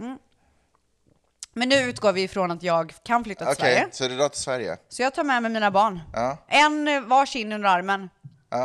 [1.54, 3.88] Men nu utgår vi ifrån att jag kan flytta till Okej, Sverige.
[3.92, 4.78] så du drar till Sverige?
[4.90, 6.00] Så jag tar med mig mina barn.
[6.14, 6.38] Ja.
[6.48, 8.10] En eh, varsin under armen.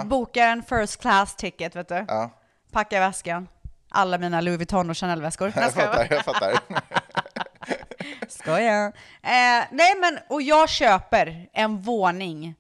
[0.05, 2.05] Bokar en first class ticket, vet du.
[2.09, 2.31] Ja.
[2.73, 3.49] Packar väskan.
[3.91, 5.53] Alla mina Louis Vuitton och Chanel-väskor.
[5.57, 5.97] Nej, Jag skojar bara.
[5.97, 6.59] fattar, jag fattar.
[8.29, 8.87] Skojar.
[9.23, 12.55] Eh, nej men, och jag köper en våning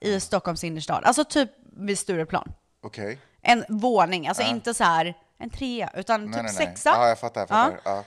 [0.00, 1.04] i Stockholms innerstad.
[1.04, 2.52] Alltså typ vid Stureplan.
[2.82, 3.18] Okej.
[3.42, 6.66] En våning, alltså inte så här en trea, utan Nej, typ nej, nej.
[6.66, 6.90] sexa.
[6.90, 7.80] Ja, jag fattar, jag fattar.
[7.84, 8.04] Ja.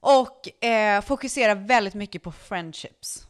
[0.00, 3.26] Och eh, fokuserar väldigt mycket på friendships.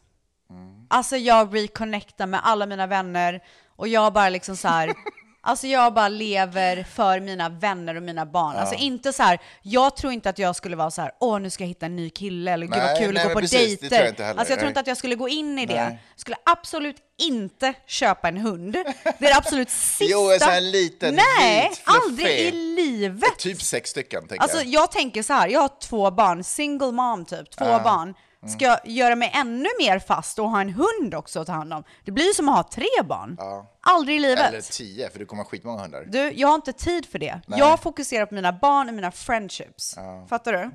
[0.87, 3.43] Alltså jag reconnectar med alla mina vänner
[3.75, 4.93] och jag bara liksom så här,
[5.45, 8.55] alltså jag bara lever för mina vänner och mina barn.
[8.55, 11.49] Alltså inte så här, jag tror inte att jag skulle vara så här, åh nu
[11.49, 13.59] ska jag hitta en ny kille eller gud vad kul nej, att gå på precis,
[13.59, 13.87] det dejter.
[13.89, 14.39] tror jag inte heller.
[14.39, 15.83] alltså jag tror inte att jag skulle gå in i det.
[15.83, 15.99] Nej.
[16.15, 18.73] Skulle absolut inte köpa en hund.
[18.73, 20.05] Det är det absolut sista.
[20.11, 23.37] Jo, en sån här liten, Nej, vit, aldrig i livet.
[23.37, 24.67] Typ sex stycken, tänker Alltså jag.
[24.67, 28.13] jag tänker så här, jag har två barn, single mom typ, två barn.
[28.47, 31.73] Ska jag göra mig ännu mer fast och ha en hund också att ta hand
[31.73, 31.83] om?
[32.05, 33.37] Det blir ju som att ha tre barn.
[33.81, 34.47] Aldrig i livet.
[34.49, 36.03] Eller tio, för du kommer ha skitmånga hundar.
[36.07, 37.41] Du, jag har inte tid för det.
[37.47, 39.95] Jag fokuserar på mina barn och mina friendships.
[40.29, 40.71] Fattar du?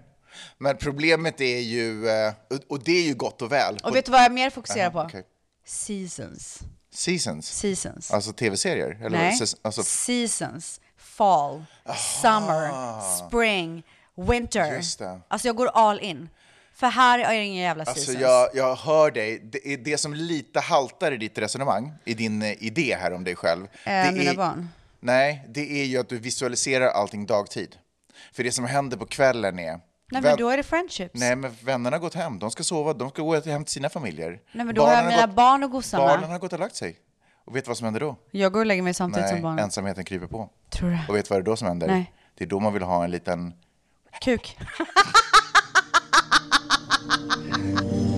[0.58, 2.32] Men problemet är ju, eh,
[2.68, 3.78] och- det är ju gott och väl.
[3.84, 5.06] Och vet du vad jag mer fokuserar Aha, på?
[5.08, 5.24] okej.
[5.66, 6.58] Seasons.
[6.94, 7.46] Seasons?
[7.46, 8.10] Seasons.
[8.10, 8.98] Alltså tv-serier?
[9.04, 9.38] Eller Nej.
[9.40, 10.80] säs- Alltså, Seasons.
[10.98, 11.64] Fall.
[12.22, 12.70] Summer.
[13.28, 13.82] Spring.
[14.14, 14.80] Winter.
[15.28, 16.28] Alltså jag går all in.
[16.80, 18.20] För här är det ingen jävla alltså seasons.
[18.20, 19.38] jag, jag hör dig.
[19.38, 23.36] Det, det som lite haltar i ditt resonemang, i din eh, idé här om dig
[23.36, 23.66] själv.
[23.84, 24.68] Det mina är, barn.
[25.00, 27.76] Nej, det är ju att du visualiserar allting dagtid.
[28.32, 29.80] För det som händer på kvällen är...
[30.12, 31.20] Nej men då är det friendships.
[31.20, 32.38] Nej, men vännerna har gått hem.
[32.38, 32.92] De ska sova.
[32.92, 34.40] De ska gå hem till sina familjer.
[34.52, 36.06] Nej, men då har jag mina gått, barn att gossa med.
[36.06, 36.96] Barnen har gått och lagt sig.
[37.44, 38.16] Och vet du vad som händer då?
[38.30, 39.64] Jag går och lägger mig samtidigt som Nej, barnen.
[39.64, 40.50] ensamheten kryper på.
[40.70, 40.98] Tror du?
[41.08, 41.86] Och vet du vad det är då som händer?
[41.86, 42.12] Nej.
[42.34, 43.54] Det är då man vill ha en liten...
[44.20, 44.58] Kuk.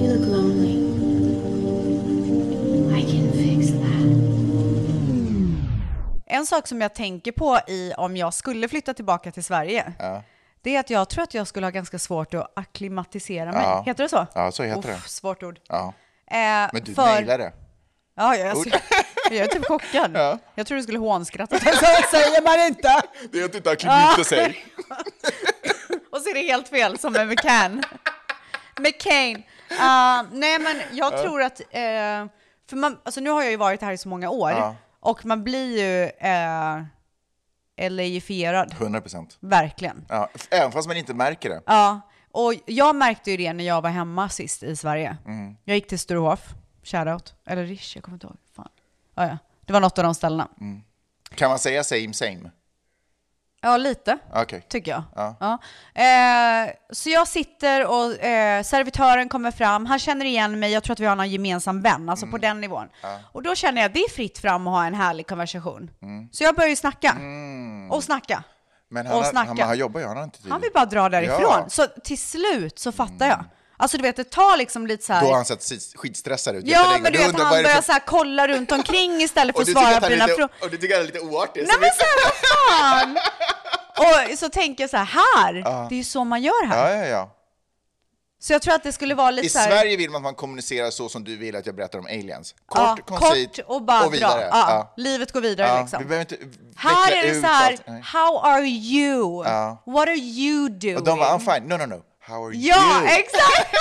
[0.01, 0.73] You look lonely.
[2.99, 4.03] I can fix that.
[6.27, 9.93] En sak som jag tänker på i om jag skulle flytta tillbaka till Sverige,
[10.63, 13.63] det är att jag tror att jag skulle ha ganska svårt att akklimatisera mig.
[13.63, 13.83] Ja.
[13.87, 14.27] Heter det så?
[14.35, 15.01] Ja, så heter det.
[15.07, 15.59] Svårt ord.
[15.69, 15.93] Ja.
[16.31, 17.53] Eh, Men du för- nailar det.
[18.17, 18.67] Ja, jag, jag,
[19.31, 20.39] jag är typ chockad.
[20.55, 21.59] Jag tror du skulle hånskratta.
[21.59, 21.65] Så
[22.11, 23.01] säger man inte!
[23.33, 24.65] Det är att inte knutit sig.
[26.13, 27.83] Och så är det helt fel, som med McCann.
[28.81, 29.37] McCain.
[29.37, 31.61] Uh, nej, men jag tror att...
[31.61, 32.27] eh,
[32.71, 34.77] för man, alltså nu har jag ju varit här i så många år Ja.
[35.01, 36.85] och man blir ju uh,
[37.91, 38.73] LA-ifierad.
[38.73, 39.37] 100 procent.
[39.41, 40.05] Verkligen.
[40.09, 41.63] Ja, även fast man inte märker det.
[41.67, 45.17] Ja, Och jag märkte ju det när jag var hemma sist i Sverige.
[45.27, 45.57] Mm.
[45.65, 46.41] Jag gick till Sturehof,
[46.83, 48.37] shoutout, eller Rish, jag kommer inte ihåg.
[48.57, 48.69] Fan.
[49.15, 49.39] Ja, ja.
[49.67, 50.49] Det var något av de ställena.
[51.35, 52.51] Kan man säga same same?
[53.65, 54.19] Ja, lite.
[54.35, 54.67] Okej.
[54.69, 55.03] Tycker jag.
[55.15, 55.37] Ja.
[55.41, 55.59] Ja.
[56.03, 60.93] Eh, så jag sitter och eh, servitören kommer fram, han känner igen mig, jag tror
[60.93, 62.31] att vi har någon gemensam vän, alltså Mm.
[62.33, 62.89] på den nivån.
[63.33, 65.91] Och då känner jag att det är fritt fram att ha en härlig konversation.
[66.33, 67.17] Så jag börjar ju snacka.
[67.91, 68.45] Och snacka.
[68.91, 69.49] Men Och han, har, snacka.
[69.49, 70.53] han, han jobbar ju, han har inte tid.
[70.53, 71.41] Han vill bara dra därifrån.
[71.43, 71.65] Ja.
[71.69, 73.45] Så till slut så fattar jag.
[73.83, 75.21] Alltså du vet, det tar liksom lite så här...
[75.21, 75.63] Då har han sett
[75.95, 79.57] skitstressad ut Ja, men du vet, undrar, han börjar så här kolla runt omkring istället
[79.57, 80.49] för och att svara på dina frågor.
[80.61, 81.65] Och du tycker han är lite oartig.
[81.67, 83.19] Nej men så här, vad fan!
[84.33, 85.53] Och så tänker jag så här, här,
[85.89, 86.91] det är ju så man gör här.
[86.91, 87.37] Ja, ja, ja.
[88.41, 89.71] Så jag tror att det skulle vara lite I så här...
[89.71, 92.55] Sverige vill man att man kommunicerar så som du vill att jag berättar om aliens.
[92.67, 94.41] Kort, ja, koncist kort och bara vidare.
[94.41, 94.49] dra.
[94.51, 95.99] Ja, Livet går vidare Ja, liksom.
[95.99, 99.45] Vi behöver inte Här är det så här, how are you?
[99.45, 99.83] Ja.
[99.87, 100.97] What are you doing?
[100.97, 101.69] Och de bara, I'm fine.
[101.69, 102.03] No, no, no.
[102.23, 103.09] How are Ja, you?
[103.09, 103.75] exakt!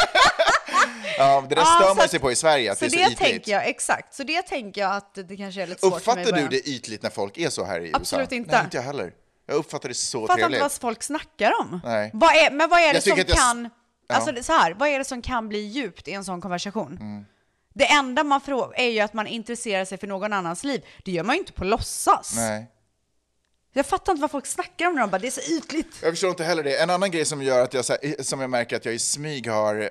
[1.18, 2.98] Ja, det där Ja, stör man sig på i Sverige, att Så det är så
[2.98, 3.20] det ytligt.
[3.20, 4.14] tänker jag, exakt.
[4.14, 6.70] Så det tänker jag att det kanske är lite svårt för mig Uppfattar du det
[6.70, 7.98] ytligt när folk är så här i USA?
[7.98, 8.52] Absolut inte.
[8.56, 9.12] Nej, inte jag heller.
[9.48, 10.62] Jag uppfattar det så Fattar inte trevligt.
[10.62, 11.82] vad folk snackar om.
[11.84, 12.12] Nej.
[12.14, 13.70] Vad är, men vad är det som jag kan,
[14.08, 14.16] Ja.
[14.16, 16.98] alltså så här, vad är det som kan bli djupt i en sån konversation?
[17.02, 17.26] Mm.
[17.74, 20.86] Det enda man frågar är ju att man intresserar sig för någon annans liv.
[21.06, 22.34] Det gör man ju inte på låtsas.
[22.36, 22.68] Nej.
[23.74, 26.00] Jag fattar inte vad folk snackar om när de bara, det är så ytligt.
[26.02, 26.78] Jag förstår inte heller det.
[26.82, 27.86] En annan grej som gör att jag,
[28.26, 29.90] som jag märker att jag i smyg har eh,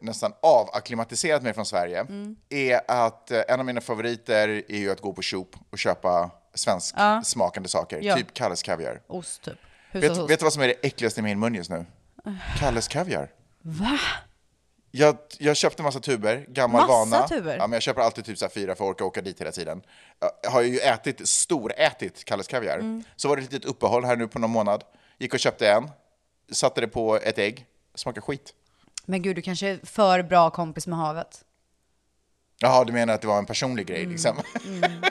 [0.00, 2.36] nästan avakklimatiserat mig från Sverige Mm.
[2.48, 6.30] är att eh, en av mina favoriter är ju att gå på Coop och köpa
[6.54, 7.98] svensk smakande saker.
[8.02, 8.16] Ja.
[8.16, 9.00] Typ Kalles Kaviar.
[9.06, 9.54] Ost typ.
[9.92, 11.86] Vet, vet du vad som är det äckligaste i min mun just nu?
[12.58, 13.30] Kalles Kaviar.
[13.62, 13.98] Va?
[14.96, 17.28] Jag, jag köpte en massa tuber, gammal Massa vana.
[17.28, 17.56] tuber?
[17.56, 19.52] Ja, men jag köper alltid typ så här fyra för att orka åka dit hela
[19.52, 19.82] tiden.
[20.42, 22.78] Jag har ju ätit, storätit Kalles Kaviar.
[22.78, 23.04] Mm.
[23.16, 24.84] Så var det ett litet uppehåll här nu på någon månad.
[25.18, 25.90] Gick och köpte en,
[26.52, 28.54] satte det på ett ägg, smakar skit.
[29.04, 31.44] Men gud, du kanske är för bra kompis med havet.
[32.58, 34.36] Jaha, du menar att det var en personlig grej liksom?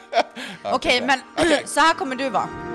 [0.64, 1.20] Okej, men
[1.66, 2.73] så här kommer du vara.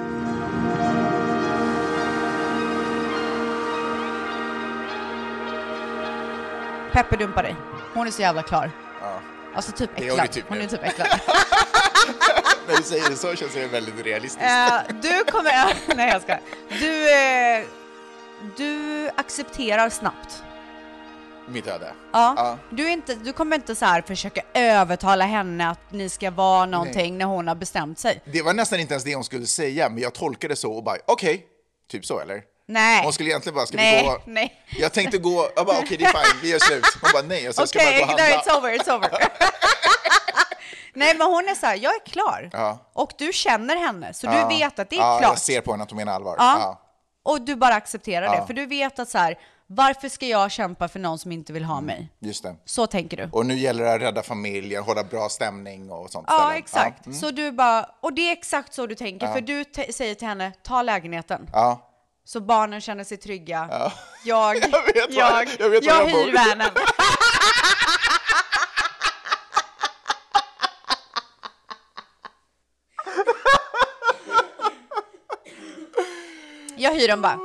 [6.99, 7.57] Peppe dumpar dig.
[7.95, 8.71] Hon är så jävla klar.
[9.55, 10.19] Alltså typ är äcklad.
[10.19, 11.09] hon ju typ hon är typ äcklad.
[12.69, 14.45] När du säger det så känns det väldigt realistiskt.
[14.45, 15.75] Eh, du kommer...
[15.97, 16.39] Nej, jag ska.
[16.81, 17.65] Du, eh,
[18.57, 20.43] du accepterar snabbt.
[21.49, 21.93] Mitt öde.
[22.13, 22.35] Ja.
[22.37, 22.59] Ja.
[22.71, 26.67] Du, är inte, du kommer inte så här försöka övertala henne att ni ska vara
[26.67, 28.23] någonting när hon har bestämt sig.
[28.25, 30.85] Det var nästan inte ens det hon skulle säga, men jag tolkade det så och
[30.85, 31.47] bara okej,
[31.91, 32.43] typ så eller?
[32.71, 33.05] Nej.
[33.05, 34.19] Hon skulle egentligen bara, ska nej, vi gå?
[34.27, 34.63] nej.
[34.79, 36.85] Jag tänkte gå, jag bara okej det är fine, vi gör slut.
[37.03, 38.53] Hon bara nej, och sen ska Okej, man gå och okay, handla.
[38.53, 39.11] it's over, it's over.
[40.95, 42.51] Nej, men hon är så här, jag är klar.
[42.53, 42.79] Ja.
[42.93, 44.49] Och du känner henne, så Ja.
[44.49, 45.31] du vet att det är ja, klart.
[45.33, 46.35] jag ser på henne att hon menar allvar.
[46.39, 46.81] Ja.
[47.25, 50.89] Och du bara accepterar det, för du vet att så här, varför ska jag kämpa
[50.89, 51.75] för någon som inte vill Mm.
[51.75, 52.09] ha mig?
[52.21, 52.55] Just det.
[52.65, 53.29] Så tänker du.
[53.33, 56.27] Och nu gäller det att rädda familjen, hålla bra stämning och sånt.
[56.31, 56.57] Ja, ställen.
[56.59, 57.07] exakt.
[57.07, 57.19] Mm.
[57.19, 60.53] Så du bara, och det är exakt så du tänker, för du säger till henne,
[60.63, 61.49] ta lägenheten.
[61.53, 61.85] Ja.
[62.29, 63.91] Så barnen känner sig trygga.
[64.25, 64.63] Jag, Jag
[64.95, 66.19] vet jag, jag vet jag bor.
[66.19, 66.71] hyr vanen.
[76.77, 77.39] jag hyr den bara.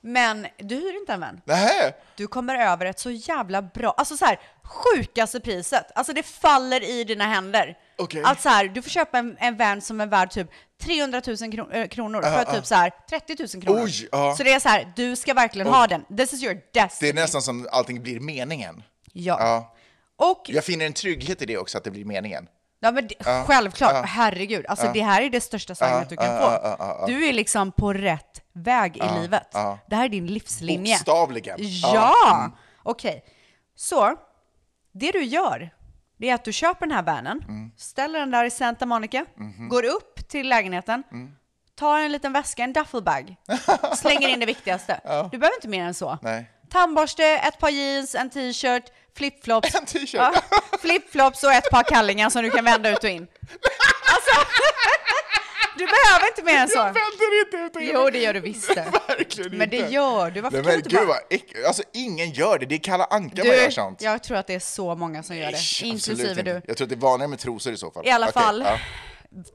[0.00, 1.40] Men du hyr inte en vän.
[1.44, 1.92] Nähä?
[2.16, 5.86] Du kommer över ett så jävla bra, alltså så här, sjukaste priset.
[5.94, 7.76] Alltså det faller i dina händer.
[7.98, 8.22] Okej.
[8.24, 10.50] Att så här, du får köpa en, en van som är värd typ
[10.82, 13.82] 300 000 kro- äh, kronor för typ så här 30 000 kronor.
[13.84, 14.34] Oj, ja.
[14.36, 16.04] Så det är så här, du ska verkligen ha den.
[16.16, 17.10] This is your Det destiny.
[17.10, 18.82] är nästan som allting blir meningen.
[19.12, 19.74] Ja.
[20.16, 22.46] Och, Jag finner en trygghet i det också, att det blir meningen.
[22.80, 23.14] ja men det,
[23.46, 24.66] självklart, herregud.
[24.66, 27.06] Alltså det här är det största signet du kan få.
[27.06, 29.52] Du är liksom på rätt väg i livet.
[29.88, 30.94] Det här är din livslinje.
[30.94, 31.56] Bokstavligen.
[31.60, 32.50] Ja!
[32.82, 33.24] Okej.
[33.76, 34.14] Så,
[34.92, 35.70] det du gör,
[36.18, 37.70] det är att du köper den här vanen, Mm.
[37.76, 39.68] ställer den där i Santa Monica, Mhm.
[39.68, 41.30] går upp till lägenheten, Mm.
[41.78, 43.36] tar en liten väska, en duffelbag,
[43.96, 45.00] slänger in det viktigaste.
[45.32, 46.18] Du behöver inte mer än så.
[46.22, 46.50] Nej.
[46.70, 48.84] Tandborste, ett par jeans, en t-shirt,
[49.16, 49.74] flipflops.
[49.80, 50.14] En t-shirt.
[50.14, 50.32] Ja,
[50.80, 53.26] flipflops och ett par kallingar som du kan vända ut och in.
[54.14, 54.48] Alltså,
[56.38, 56.76] inte mer än så.
[56.78, 57.82] Jag vänder inte ut och.
[57.82, 58.86] Jo, det gör du visst det.
[59.08, 59.92] Verkligen Men det inte.
[59.92, 60.40] gör du.
[60.40, 61.06] Varför Nej, kan du men inte gud bara...
[61.06, 61.66] vad äck...
[61.66, 64.02] Alltså ingen gör det, det är Kalle Anka man gör sånt.
[64.02, 66.60] jag tror att det är så många som gör det, Ish, inklusive absolut du.
[66.66, 68.06] Jag tror att det är vanligare med trosor i så fall.
[68.06, 68.60] I alla Okej, fall.
[68.66, 68.78] ja.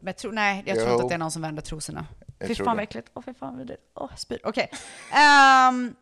[0.02, 0.94] Men tro, nej, jag tror Jo.
[0.94, 2.06] inte att det är någon som vänder trosorna.
[2.40, 2.82] Jag Fy tror fan det.
[2.82, 3.08] vad äckligt.
[3.14, 3.78] Åh, fy fan vad det...
[3.96, 4.40] Åh, spyr.
[4.44, 4.70] Okej.
[5.12, 5.96] Ehm,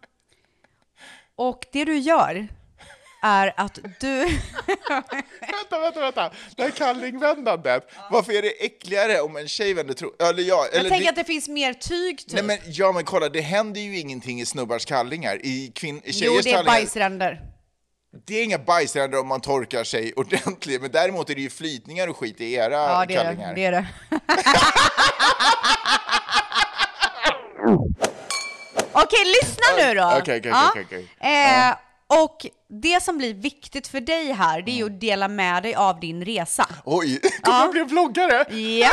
[1.36, 2.48] och det du gör,
[3.21, 4.17] är att du...
[5.41, 6.31] Vänta, vänta, vänta.
[6.55, 7.89] Det här kallingvändandet.
[8.12, 10.12] Varför är det äckligare om en tjej vänder tro...
[10.19, 11.10] Eller jag, Jag eller tänker det...
[11.10, 12.31] att det finns mer tyg typ.
[12.34, 15.39] Nej men, ja men kolla, det händer ju ingenting i snubbars kallingar.
[15.45, 16.01] I, kvin...
[16.05, 16.63] i tjejers jo, det är kallingar.
[16.79, 17.41] bajsränder.
[18.27, 22.07] Det är inga bajsränder om man torkar sig ordentligt, men däremot är det ju flytningar
[22.07, 23.47] och skit i era Ja, det är kallingar.
[23.55, 23.55] det.
[23.55, 23.88] det, är det.
[28.93, 30.05] Okej, lyssna nu då.
[30.21, 30.69] Okej, okej, Ja.
[30.71, 31.07] okej, okej.
[31.19, 31.75] Eh,
[32.12, 35.76] Och det som blir viktigt för dig här, det är ju att dela med dig
[35.76, 36.67] av din resa.
[36.86, 38.56] Oj, kommer jag bli vloggare?
[38.58, 38.89] Ja.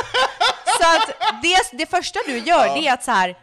[0.81, 1.09] Så att
[1.42, 3.38] det, det första du gör, det är att så här,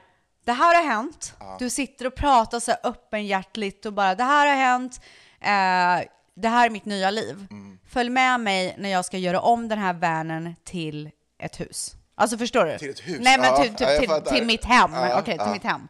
[0.46, 1.34] det här har hänt.
[1.60, 5.02] Du sitter och pratar så här öppenhjärtligt och bara, det här har hänt.
[5.42, 7.48] Eh, det här är mitt nya liv.
[7.52, 7.80] Mm.
[7.90, 11.10] Följ med mig när jag ska göra om den här vanen till
[11.40, 11.96] ett hus.
[12.16, 12.78] Alltså förstår du?
[12.78, 13.18] Till ett hus?
[13.22, 14.94] Nej men Ja, typ, ja, typ till, till mitt hem.
[14.94, 15.88] Ja, Okej, till ja, mitt hem.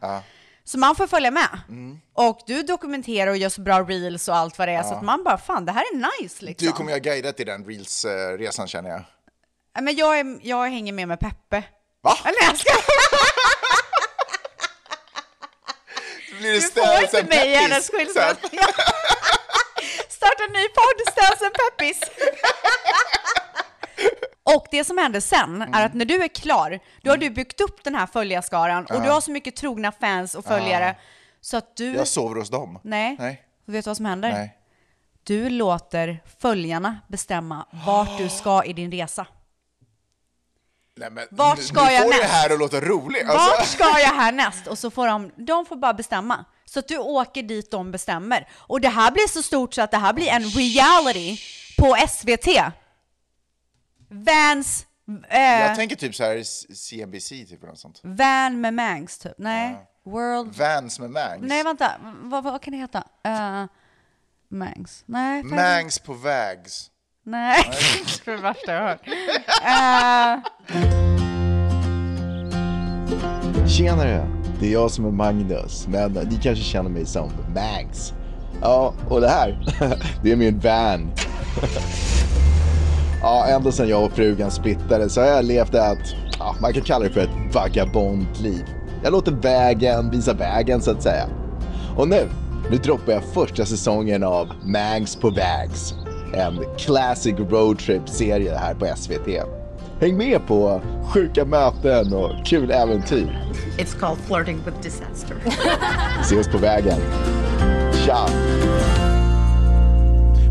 [0.66, 0.70] Ja.
[0.70, 1.48] Så man får följa med.
[1.68, 1.98] Mm.
[2.14, 5.02] Och du dokumenterar och gör så bra reels och allt vad det är så att
[5.02, 6.66] man bara, fan det här är nice liksom.
[6.66, 9.02] Du kommer jag guida till den reels-resan känner jag.
[9.74, 11.62] Ja, Men jag, är, jag hänger med med Peppe.
[12.02, 12.18] Va?
[12.24, 12.72] Eller jag ska...
[16.38, 18.36] Blir Du får inte mig i hennes skilsmässa.
[20.08, 22.00] Starta en ny podd, Ställs en Peppis.
[24.54, 27.60] Och det som händer sen är att när du är klar, då har du byggt
[27.60, 30.96] upp den här följarskaran och du har så mycket trogna fans och följare
[31.40, 31.94] så att du...
[31.94, 32.78] Jag sover hos dem.
[32.82, 33.16] Nej.
[33.18, 33.42] Nej.
[33.64, 34.30] Vet du vad som händer?
[34.30, 34.56] Nej.
[35.24, 39.26] Du låter följarna bestämma vart du ska i din resa.
[40.96, 43.26] Nej, men, Vart nu- ska nu jag får det här att låta roligt.
[43.26, 44.66] Vart Alltså, ska jag härnäst?
[44.66, 46.44] Och så får de, de får bara bestämma.
[46.64, 48.48] Så att du åker dit de bestämmer.
[48.54, 51.38] Och det här blir så stort så att det här blir en reality
[51.78, 52.48] på SVT.
[54.08, 54.86] Vans,
[55.28, 56.42] eh, jag tänker typ så här
[56.74, 58.00] CNBC typ eller något sånt.
[58.02, 59.32] Van med Mangs typ.
[59.38, 60.54] Nej, World...
[60.54, 61.42] Vans med Mangs.
[61.42, 61.92] Nej vänta,
[62.22, 63.04] vad, vad kan det heta?
[63.28, 63.64] Uh,
[64.48, 65.04] Mangs?
[65.06, 66.90] Nej, Mangs på vägs.
[67.24, 67.62] Nej,
[68.24, 69.08] det är det värsta jag har hört.
[69.64, 70.42] Eh,
[73.68, 74.28] Tjenare!
[74.60, 78.12] Det är jag som är Magnus, men ni kanske känner mig som Mangs.
[78.60, 79.74] Ja, och det här,
[80.22, 81.12] det är min van.
[83.22, 85.98] Ja, ända sedan jag och frugan splittade så har jag levt ett,
[86.38, 88.64] ja, man kan kalla det för ett vagabondliv.
[89.02, 91.26] Jag låter vägen visa vägen så att säga.
[91.96, 92.28] Och nu,
[92.70, 95.94] nu droppar jag första säsongen av Mangs på vägs.
[96.34, 99.28] En classic roadtrip-serie här på SVT.
[100.00, 100.80] Häng med på
[101.14, 103.52] sjuka möten och kul äventyr.
[103.78, 105.36] It's called flirting with disaster.
[106.20, 106.98] Ses på vägen.
[108.04, 108.28] Tja!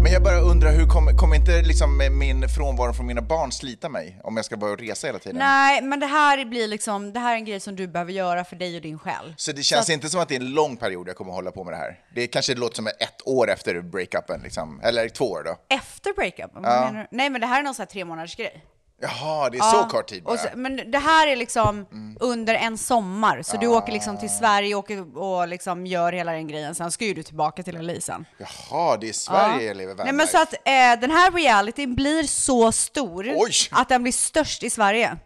[0.06, 3.90] Men jag bara undrar, hur kommer kommer inte liksom min frånvaro från mina barn slita
[3.90, 5.38] mig om jag ska bara resa hela tiden?
[5.38, 8.44] nej, men det här blir liksom, det här är en grej som du behöver göra
[8.44, 9.34] för dig och din själ.
[9.38, 11.52] Så det känns att- inte som att det är en lång period jag kommer hålla
[11.52, 12.00] på med det här?
[12.16, 14.80] Det kanske låter som ett år efter breakupen, liksom.
[14.84, 15.76] eller två år då?
[15.76, 16.52] Efter breakup?
[16.54, 17.18] Vad menar du?
[17.18, 18.64] Nej, men det här är någon sån här tre månaders grej.
[19.06, 20.38] Jaha, det är så kort tid bara?
[20.38, 21.86] Så, men det här är liksom
[22.20, 26.32] under en sommar, så du åker liksom till Sverige och, åker och liksom gör hela
[26.32, 26.76] den grejen.
[26.76, 27.94] Sen ska ju du tillbaka till LA
[28.38, 32.24] Jaha, det är Sverige jag lever Nej men så att eh, den här realityn blir
[32.24, 33.52] så stor Oj.
[33.72, 35.18] att den blir störst i Sverige.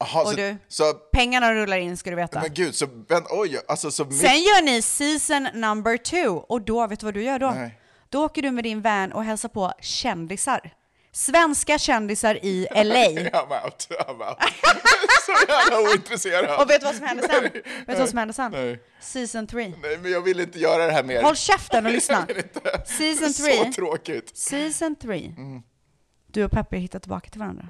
[0.00, 0.56] Jaha, och så, du?
[0.68, 2.40] så, Pengarna rullar in ska du veta.
[2.40, 6.62] men gud, så, vänt, oj, alltså så mitt- Sen gör ni season number two och
[6.62, 7.50] då, vet du vad du gör då?
[7.50, 7.78] Nej.
[8.08, 10.72] Då åker du med din van och hälsar på kändisar.
[11.12, 12.80] Svenska kändisar i LA.
[12.84, 14.38] I'm out, I'm out.
[15.26, 16.60] så jävla ointresserad.
[16.60, 17.42] Och vet du vad som händer sen?
[17.42, 18.52] Vet du vad som händer sen?
[18.52, 18.82] Nej.
[19.00, 19.72] Season 3.
[19.82, 21.22] Nej, men jag vill inte göra det här mer.
[21.22, 22.26] Håll käften och lyssna.
[22.84, 23.72] Season Så 3.
[23.72, 24.36] tråkigt.
[24.36, 25.32] Season 3.
[25.36, 25.62] Mm.
[26.26, 27.68] Du och Peppe hittar tillbaka till varandra.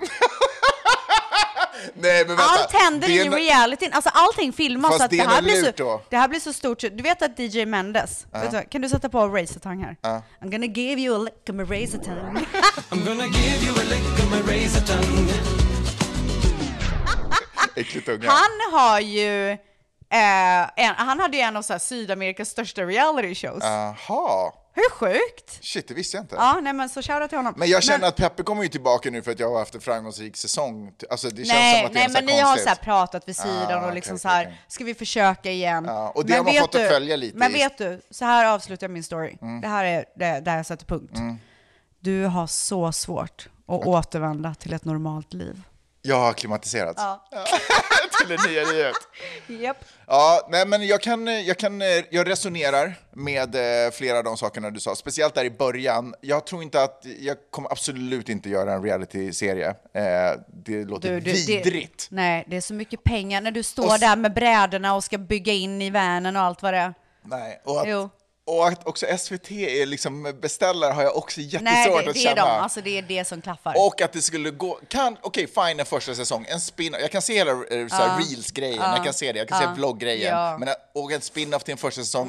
[1.94, 2.44] Nej, men vänta.
[2.44, 5.62] Allt händer i realityn, alltså allting filmas Fast så att det det är här, blir
[5.62, 6.02] så, då.
[6.08, 6.80] det här blir så stort.
[6.80, 9.96] Du vet att DJ Mendes, vet du, kan du sätta på Razor-tang här?
[10.40, 12.46] I'm gonna give you a lick of my razor-tongue.
[17.76, 18.30] Äckligt unga.
[18.30, 19.58] Han har ju, eh,
[20.76, 23.64] en, han hade ju en av så här Sydamerikas största reality shows.
[23.64, 24.52] Jaha.
[24.78, 25.58] Hur sjukt?
[25.64, 26.34] Shit, det visste jag inte.
[26.34, 27.54] Ja, nej men så shoutout till honom.
[27.56, 29.80] Men jag känner att Peppe kommer ju tillbaka nu för att jag har haft en
[29.80, 30.92] framgångsrik säsong.
[31.10, 33.36] Alltså det känns Nej, som att det nej är men ni har så pratat vid
[33.36, 34.60] sidan Ah, och liksom okej, så här, okej.
[34.68, 35.84] ska vi försöka igen?
[35.88, 38.00] Ja, och det Men har man fått att du- följa lite Men i- vet du,
[38.10, 39.36] så här avslutar jag min story.
[39.42, 39.60] Mm.
[39.60, 41.14] Det här är det, där jag sätter punkt.
[42.00, 45.62] Du har så svårt att återvända till ett normalt liv.
[46.02, 47.02] Jag har klimatiserats.
[48.20, 48.96] Till det nya livet.
[49.46, 49.84] Japp.
[50.06, 51.80] Ja, nej men jag kan, jag kan,
[52.10, 53.54] jag resonerar med
[53.86, 56.14] eh, flera av de sakerna du sa, speciellt där i början.
[56.20, 59.68] Jag tror inte att, jag kommer absolut inte göra en reality-serie.
[59.68, 62.06] Eh, det låter Du, du, vidrigt.
[62.10, 65.04] Det, nej, det är så mycket pengar när du står Och där med brädorna och
[65.04, 66.94] ska bygga in i vanen och allt vad det är.
[67.22, 68.10] Nej, och att, Jo.
[68.48, 72.20] Och att också SVT är liksom beställare har jag också Nej, jättesvårt det, att det
[72.20, 72.44] är känna.
[72.44, 72.62] de.
[72.62, 73.74] Alltså det är det som klaffar.
[73.86, 77.22] Och att det skulle gå, kan, okej fine en första säsong, en spin jag kan
[77.22, 80.34] se hela här, reels-grejen, jag kan se det, jag kan se vlogg-grejen.
[80.36, 80.60] Mm.
[80.60, 82.28] men och en spin-off till en första säsong,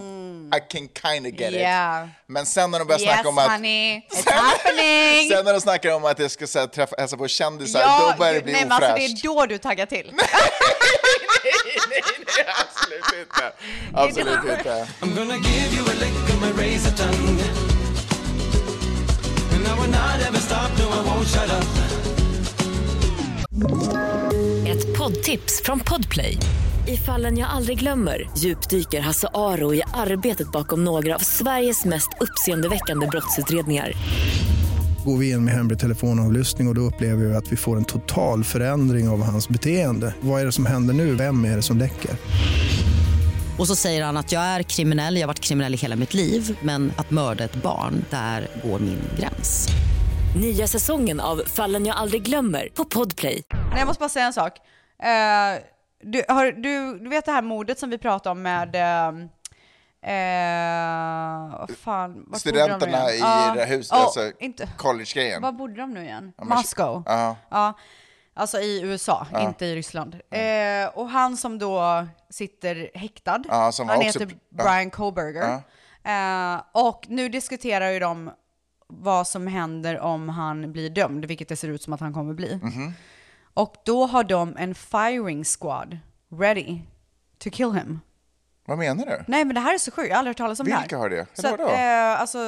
[0.56, 2.06] I can kind of get Yeah.
[2.06, 2.12] it.
[2.28, 5.30] Men sen när de börjar yes snacka om att honey, it's happening!
[5.30, 8.12] Sen när de snackar om att jag ska så här, träffa, hälsa på kändisar, ja,
[8.12, 9.26] då börjar det bli nej, men alltså, det ofräscht.
[9.26, 10.14] är då du taggar till.
[12.06, 13.46] nej, nej, absolut inte.
[13.94, 14.88] Absolut inte.
[15.02, 17.42] I'm gonna give you a lick of my razor tongue.
[19.54, 21.68] And I will not ever stop, no I won't shut up.
[24.68, 26.38] Ett poddtips från Podplay.
[26.88, 32.10] I fallen jag aldrig glömmer djupdyker Hasse Aro i arbetet bakom några av Sveriges mest
[32.20, 33.94] uppseendeväckande brottsutredningar.
[35.06, 37.86] Går vi in med hemlig telefonavlyssning och, och då upplever vi att vi får en
[37.86, 40.16] total förändring av hans beteende.
[40.22, 41.16] Vad är det som händer nu?
[41.16, 42.12] Vem är det som läcker?
[43.60, 46.14] Och så säger han att jag är kriminell, jag har varit kriminell i hela mitt
[46.14, 49.68] liv men att mörda ett barn, där går min gräns.
[50.42, 53.44] Nya säsongen av Fallen jag aldrig glömmer på Podplay.
[53.78, 54.58] Jag måste bara säga en sak.
[55.04, 55.64] Eh,
[56.04, 58.76] du, har, du, du vet det här mordet som vi pratade om med...
[58.76, 59.30] Uh,
[61.60, 63.16] vad fan, de nu Studenterna igen?
[63.16, 63.54] i Ja.
[63.56, 64.32] det huset, Ja, alltså
[64.78, 65.42] college-grejen.
[65.42, 66.34] Var bodde de nu igen?
[66.38, 67.04] men- Moscow?
[67.06, 67.36] Ja.
[67.50, 67.74] Ja,
[68.34, 70.14] alltså i USA, inte i Ryssland.
[70.32, 74.64] Eh, och han som då sitter häktad, Ja, han också- heter ja.
[74.64, 75.62] Brian Koberger.
[76.04, 78.32] Eh, och nu diskuterar ju de
[78.88, 82.34] vad som händer om han blir dömd, vilket det ser ut som att han kommer
[82.34, 82.56] bli.
[82.64, 82.94] Mhm.
[83.54, 85.98] Och då har de en firing squad
[86.40, 86.80] ready
[87.38, 88.00] to kill him.
[88.70, 89.24] Vad menar du?
[89.28, 90.82] Nej men det här är så sjukt, jag har aldrig hört talas om det här.
[90.82, 91.26] Vilka har det?
[91.34, 91.70] Så att, vadå?
[91.72, 92.40] eh, alltså,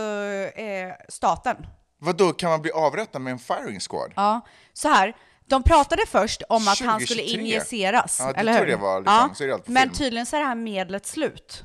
[0.56, 1.58] eh, staten.
[2.00, 4.14] Vad då kan man bli avrättad med en firing squad?
[4.16, 4.42] Ja,
[4.74, 5.14] så här.
[5.46, 7.40] De pratade först om att han skulle 2023.
[7.42, 8.68] injiceras, Ja, det eller hur?
[8.68, 9.94] jag var liksom- så är det men film.
[9.94, 11.64] tydligen så är det här medlet slut.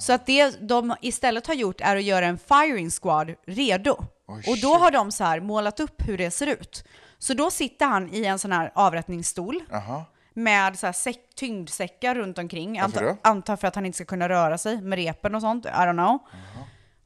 [0.00, 4.04] Så att det de istället har gjort är att göra en firing squad redo.
[4.46, 6.84] och då har de så här målat upp hur det ser ut.
[7.18, 10.04] Så då sitter han i en sån här avrättningsstol Jaha.
[10.36, 12.78] Med så här säck, tyngdsäckar runt omkring.
[12.78, 15.66] Anta, antar för att han inte ska kunna röra sig med repen och sånt.
[15.66, 16.18] I don't know.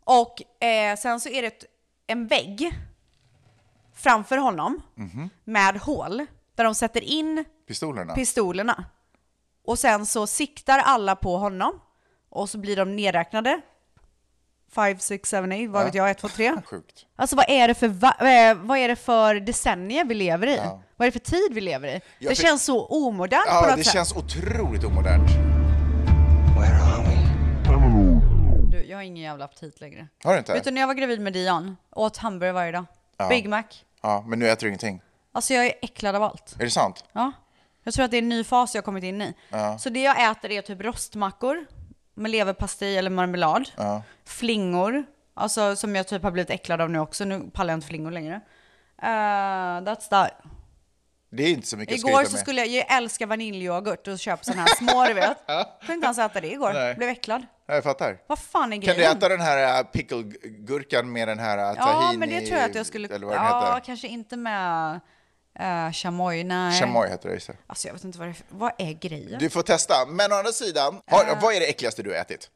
[0.04, 1.64] Och eh, sen så är det ett,
[2.06, 2.72] en vägg
[3.94, 5.30] framför honom Mhm.
[5.44, 8.14] med hål där de sätter in Pistolerna?
[8.14, 8.84] pistolerna.
[9.64, 11.80] Och sen så siktar alla på honom
[12.28, 13.60] och så blir de nedräknade.
[14.74, 15.85] 5, 6, 7, 8, vad Ja.
[15.85, 16.52] vet jag, 1, 2, 3.
[16.64, 17.06] Sjukt.
[17.16, 20.56] Alltså vad är det för, va- eh, vad är det för decennier vi lever i?
[20.96, 21.92] Vad är det för tid vi lever i?
[21.92, 23.92] Jag det fick- känns så omodernt på Ja, något det sätt.
[23.92, 25.30] känns otroligt omodernt.
[26.59, 27.20] Where are we?
[28.70, 30.09] Du, jag har ingen jävla aptit längre.
[30.24, 30.52] Har du inte?
[30.52, 32.85] Vet du, när jag var gravid med Dion, åt hamburgare varje dag.
[33.16, 33.28] Ja.
[33.28, 33.62] Big Mac.
[34.02, 35.02] Ja, men nu äter du ingenting.
[35.33, 36.54] Alltså jag är äcklad av allt.
[36.59, 37.04] Är det sant?
[37.12, 37.33] Ja.
[37.85, 39.35] Jag tror att det är en ny fas jag har kommit in i.
[39.78, 41.66] Så det jag äter är typ rostmackor
[42.20, 43.70] med leverpastej eller marmelad.
[44.24, 45.04] Flingor,
[45.35, 47.24] alltså som jag typ har blivit äcklad av nu också.
[47.24, 48.40] Nu pallar jag inte flingor längre.
[49.02, 49.09] Uh,
[49.87, 50.30] that's that.
[51.33, 52.40] Det är inte så mycket Igår så med.
[52.40, 55.38] skulle jag, jag älskar vaniljyoghurt och köpa sådana här små du vet.
[55.80, 56.72] Kunde inte ens äta det igår.
[56.72, 56.94] Nej.
[56.94, 57.46] Blev äcklad.
[57.66, 58.18] Ja, jag fattar.
[58.26, 58.96] Vad fan är Kan grejen?
[58.98, 62.18] du äta den här äh, picklegurkan med den här äh, Ja, tahini?
[62.18, 63.09] men det tror jag att jag skulle...
[63.09, 63.87] Eller vad den ja, heter.
[63.87, 65.00] kanske inte med
[65.60, 66.80] uh, chamoy, nej.
[66.80, 67.34] Chamoy heter det.
[67.34, 67.50] just.
[67.66, 69.38] Alltså jag vet inte vad det är, vad är grejen?
[69.38, 70.06] Du får testa.
[70.06, 72.50] Men å andra sidan, har, vad är det äckligaste du har ätit?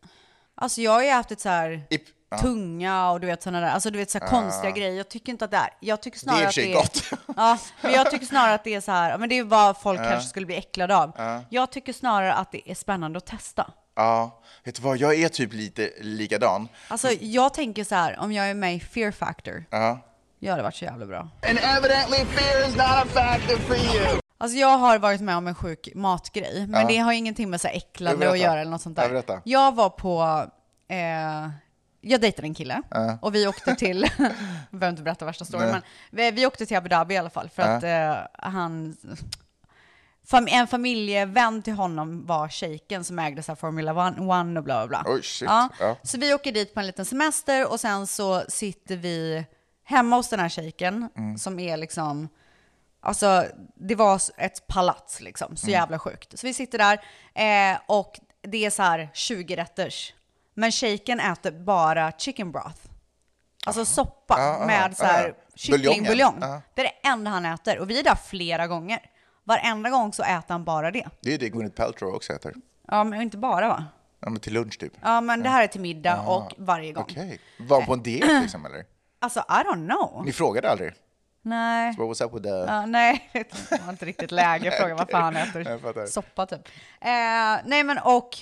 [0.55, 1.99] Alltså jag har ju ätit så här I,
[2.31, 2.39] ja.
[2.39, 4.93] tunga och du vet sådana där, alltså du vet så här konstiga grejer.
[4.93, 6.75] Jag tycker inte att det är, jag tycker Det är snarare att det är...
[6.75, 7.03] gott.
[7.37, 10.01] Ja, men jag tycker snarare att det är så här, men det är vad folk
[10.01, 11.13] kanske skulle bli äcklade av.
[11.51, 13.71] Jag tycker snarare att det är spännande att testa.
[13.97, 14.97] Ja, vet du vad?
[14.97, 16.69] Jag är typ lite likadan.
[16.89, 19.99] Alltså jag tänker så här, om jag är med i Fear Factor, Ja.
[20.45, 21.19] Jag hade varit så jävla bra.
[21.21, 24.21] And evidently fear is not a factor for you.
[24.39, 26.89] Alltså jag har varit med om en sjuk matgrej, men Ja.
[26.89, 29.11] det har ingenting med så här äcklande att göra eller något sånt Ja, där.
[29.11, 29.41] berätta.
[29.45, 30.47] Jag var på,
[30.89, 31.51] eh,
[32.01, 32.83] jag dejtade en kille
[33.21, 34.33] och vi åkte till, jag
[34.71, 37.49] behöver inte berätta värsta storyn, men vi, vi åkte till Abu Dhabi i alla fall
[37.49, 38.97] för att eh, han,
[40.27, 44.65] fam, en familjevän till honom var shejken som ägde så här Formula One, One och
[44.65, 45.13] bla bla bla.
[45.15, 45.49] Oj, shit.
[45.49, 45.97] Ja, Ja.
[46.03, 49.45] Så vi åker dit på en liten semester och sen så sitter vi
[49.85, 51.39] hemma hos den här shejken Mm.
[51.39, 52.29] som är liksom,
[53.01, 55.57] alltså det var ett palats liksom, Mm.
[55.57, 56.39] så jävla sjukt.
[56.39, 57.01] Så vi sitter där
[57.73, 60.15] eh, och det är så här 20 rätters.
[60.55, 62.81] Men shejken äter bara chicken broth.
[63.67, 66.41] Alltså soppa Ja, ja, med så här kycklingbuljong.
[66.75, 69.11] Det är det enda han äter och vi är där flera gånger.
[69.45, 71.09] Varenda gång så äter han bara det.
[71.21, 72.55] Det är det Gwyneth Paltrow också äter.
[72.89, 73.85] Ja, men inte bara va?
[74.21, 74.93] Ja, men till lunch typ.
[75.03, 77.05] Ja, men det här är till middag och varje gång.
[77.11, 77.41] Okej.
[77.59, 78.85] Var hon på en diet liksom eller?
[79.25, 80.25] Alltså, I don't know.
[80.25, 80.93] Ni frågade aldrig?
[81.43, 81.97] Nej.
[81.99, 82.49] What was up with the...
[82.49, 83.31] Ja, nej,
[83.71, 86.07] det var inte riktigt läge att fråga vad fan äter.
[86.07, 86.69] Soppa typ.
[87.01, 87.11] Eh,
[87.65, 88.39] nej men och,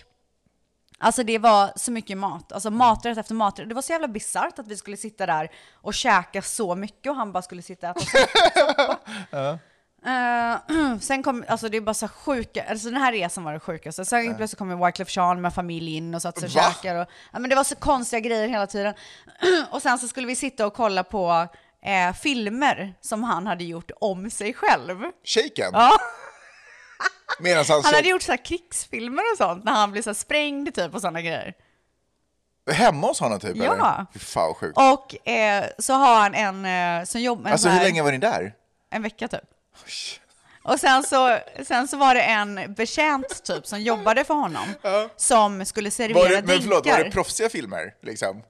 [0.99, 3.69] Alltså det var så mycket mat, alltså maträtt efter maträtt.
[3.69, 7.17] Det var så jävla bisarrt att vi skulle sitta där och käka så mycket och
[7.17, 8.99] han bara skulle sitta och äta soppa.
[9.31, 9.59] Ja.
[10.07, 13.61] Eh, sen kom, alltså det är bara så sjuka, alltså den här resan var det
[13.61, 14.05] sjukaste.
[14.05, 14.35] Sen Ja.
[14.35, 16.95] plötsligt kommer Wyclef Jean med familj in och satt sig och käkar.
[16.95, 18.95] Och, ja, men det var så konstiga grejer hela tiden.
[19.71, 21.47] och sen så skulle vi sitta och kolla på
[21.83, 24.99] eh, filmer som han hade gjort om sig själv.
[25.25, 25.71] Shaken?
[25.73, 25.93] Ja.
[27.39, 30.75] Han, Han hade gjort så här krigsfilmer och sånt när han blev så här sprängd
[30.75, 31.55] typ och sådana grejer.
[32.71, 33.57] Hemma hos honom typ?
[33.57, 33.65] Ja.
[33.75, 34.19] Eller?
[34.19, 34.79] Fan sjukt.
[34.79, 36.65] Och eh, så har han en
[37.01, 37.51] eh, som jobbar...
[37.51, 38.55] Alltså hur länge var ni där?
[38.91, 39.41] En vecka typ.
[40.65, 44.65] Och sen så, sen så var det en betjänt typ som jobbade för honom
[45.17, 46.63] som skulle servera Var det, men drinkar.
[46.63, 47.95] förlåt, var det proffsiga filmer?
[48.03, 48.43] Liksom?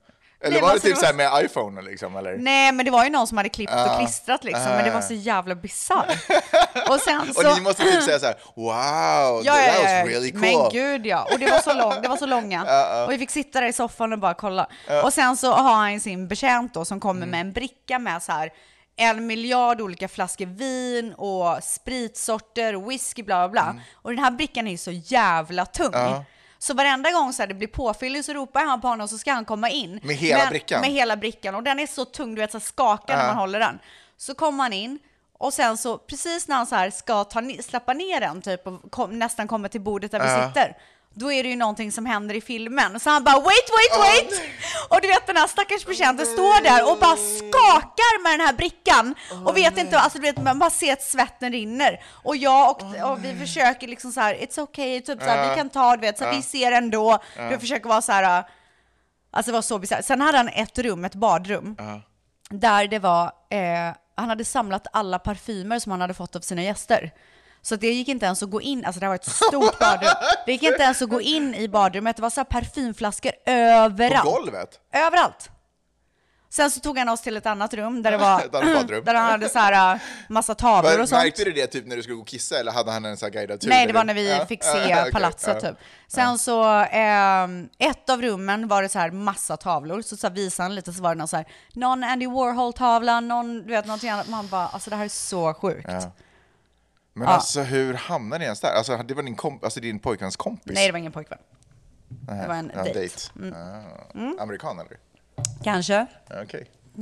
[0.45, 2.17] Eller Nej, var det alltså, typ det så här var- med iPhone liksom?
[2.17, 2.37] Eller?
[2.37, 3.93] Nej, men det var ju någon som hade klippt Ja.
[3.95, 6.19] och klistrat liksom, men det var så jävla bisarrt.
[6.89, 7.49] Och sen så...
[7.51, 9.81] Och ni måste typ säga så här: wow, Ja, that ja, ja.
[10.03, 10.41] was really cool.
[10.41, 11.29] Men gud ja.
[11.33, 12.65] Och det var så, lång, det var så långa.
[12.67, 13.05] Ja, ja.
[13.05, 14.67] Och vi fick sitta där i soffan och bara kolla.
[14.89, 15.03] Ja.
[15.03, 17.31] Och sen så har han sin betjänt då som kommer Mm.
[17.31, 18.53] med en bricka med så här
[18.97, 23.83] en miljard olika flaskor vin och spritsorter whisky bla bla bla.
[23.95, 25.95] Och den här brickan är ju så jävla tung.
[25.95, 26.11] Mm.
[26.11, 26.25] Ja.
[26.59, 29.33] Så varenda gång så här, det blir påfyllning så ropar han på honom så ska
[29.33, 30.01] han komma in.
[30.03, 30.81] Med hela Men- brickan?
[30.81, 31.55] Med hela brickan.
[31.55, 33.27] Och den är så tung, du vet så skakar när Ja.
[33.29, 33.79] man håller den.
[34.17, 34.99] Så kommer han in
[35.39, 38.91] och sen så precis när han så här ska ta, släppa ner den typ och
[38.91, 40.49] kom, nästan kommer till bordet där vi Ja.
[40.49, 40.77] sitter.
[41.15, 43.01] Då är det ju någonting som händer i filmen.
[43.01, 44.41] Så han bara wait, wait, wait!
[44.89, 48.53] och du vet den här stackars betjänten står där och bara skakar med den här
[48.53, 49.15] brickan.
[49.47, 52.01] och vet inte, alltså du vet man bara ser att svetten rinner.
[52.25, 55.51] Och jag och, och vi försöker liksom så här, it's okay, typ så här, Ja.
[55.51, 56.31] vi kan ta, du vet, så Ja.
[56.33, 57.19] vi ser ändå.
[57.37, 57.43] Ja.
[57.51, 58.45] Du försöker vara så här,
[59.31, 60.05] alltså det var så bisarrt.
[60.05, 61.77] Sen hade han ett rum, ett badrum
[62.51, 66.63] där det var, eh, han hade samlat alla parfymer som han hade fått av sina
[66.63, 67.11] gäster.
[67.63, 70.11] Så det gick inte ens att gå in, alltså det var ett stort badrum.
[70.47, 74.25] Det gick inte ens att gå in i badrummet, det var så här parfymflaskor överallt.
[74.25, 74.81] På golvet?
[74.93, 75.51] Överallt.
[76.51, 79.49] Sen så tog han oss till ett annat rum där det var, där han hade
[79.49, 81.23] så här äh, massa tavlor och sånt.
[81.23, 83.27] Märkte du det typ när du skulle gå och kissa eller hade han en sån
[83.27, 83.69] här guidad tur?
[83.69, 84.47] Nej, det var när vi Ja.
[84.47, 85.69] fick se palatset ja.
[85.71, 85.79] typ.
[86.09, 90.35] Sen så, ehm, ett av rummen var det så här massa tavlor, så, så här
[90.35, 93.87] visade han lite så var det någon så här, någon Andy Warhol-tavla, någon, du vet
[93.87, 94.29] någonting annat.
[94.29, 95.89] Man bara, alltså det här är så sjukt.
[95.89, 96.13] Ja.
[97.15, 97.35] Men Ja.
[97.35, 98.73] alltså hur hamnade ni ens där?
[98.73, 100.75] Alltså det var din, komp- alltså, din pojkväns kompis?
[100.75, 101.39] Nej, det var ingen pojkvän.
[102.29, 103.17] Nej, det var en ja, dejt.
[103.39, 103.55] Mm.
[104.39, 104.43] Ah.
[104.43, 104.97] Amerikan eller?
[105.65, 106.07] Kanske.
[106.43, 106.67] Okej.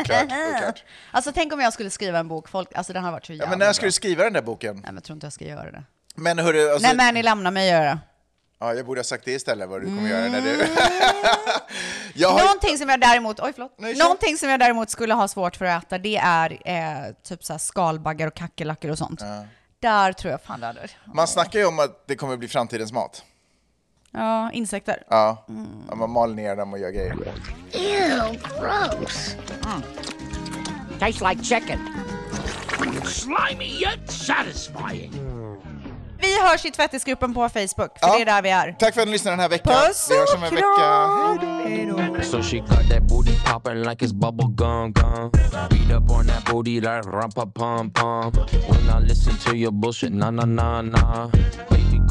[0.00, 0.84] Oklart, oklart.
[1.10, 3.36] Alltså tänk om jag skulle skriva en bok, folk, alltså den har varit så Ja,
[3.36, 3.88] jävla men när ska bra.
[3.88, 4.74] du skriva den där boken?
[4.74, 5.84] Nej men jag tror inte jag ska göra det.
[6.14, 7.98] Men hörru, alltså, Nej men ni lämnar mig göra.
[8.62, 10.50] Ja, jag borde ha sagt det istället vad du kommer göra när du...
[12.14, 12.38] jag har...
[12.38, 13.74] Någonting som jag däremot, oj förlåt.
[13.78, 14.02] Nej, kör.
[14.04, 17.52] Någonting som jag däremot skulle ha svårt för att äta det är eh, typ så
[17.52, 19.20] här skalbaggar och kackerlackor och sånt.
[19.80, 20.88] Där tror jag fan det hade.
[21.14, 23.24] Man snackar ju om att det kommer bli framtidens mat.
[24.10, 25.02] Ja, insekter.
[25.08, 25.44] Ja,
[25.88, 27.16] Ja, man mal ner dem och gör grejer.
[27.72, 29.36] Ew, gross.
[30.98, 31.78] Tastes like chicken.
[33.04, 35.41] Slimy yet satisfying.
[36.22, 38.14] Vi hörs i tvättisgruppen på Facebook, för Ja.
[38.16, 38.72] det är där vi är.
[38.78, 39.74] Tack för att ni lyssnade den här veckan.
[39.86, 41.68] Puss Vi hörs om en och vecka.
[41.68, 42.22] Hej då.
[42.22, 45.30] So she got that booty popping like it's bubble gum gum.
[45.70, 48.32] Beat up on that booty like rumpa pum pum.
[48.68, 51.30] When I listen to your bullshit, na na na na.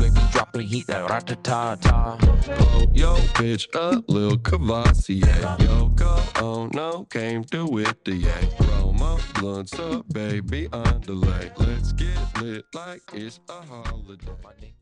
[0.02, 2.18] Baby drop the heat that rat ta ta.
[2.18, 5.60] Blow yo bitch up, Lil Cavassier.
[5.60, 8.52] Yo go, oh no, came through with the yank.
[8.60, 11.52] Roll my blunts up, baby, underlay.
[11.58, 14.74] Let's get lit like it's a holiday.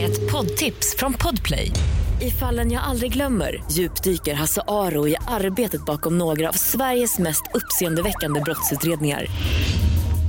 [0.00, 1.72] Ett poddtips från Podplay.
[2.20, 7.42] I fallen jag aldrig glömmer djupdyker Hasse Aro i arbetet bakom några av Sveriges mest
[7.54, 9.26] uppseendeväckande brottsutredningar.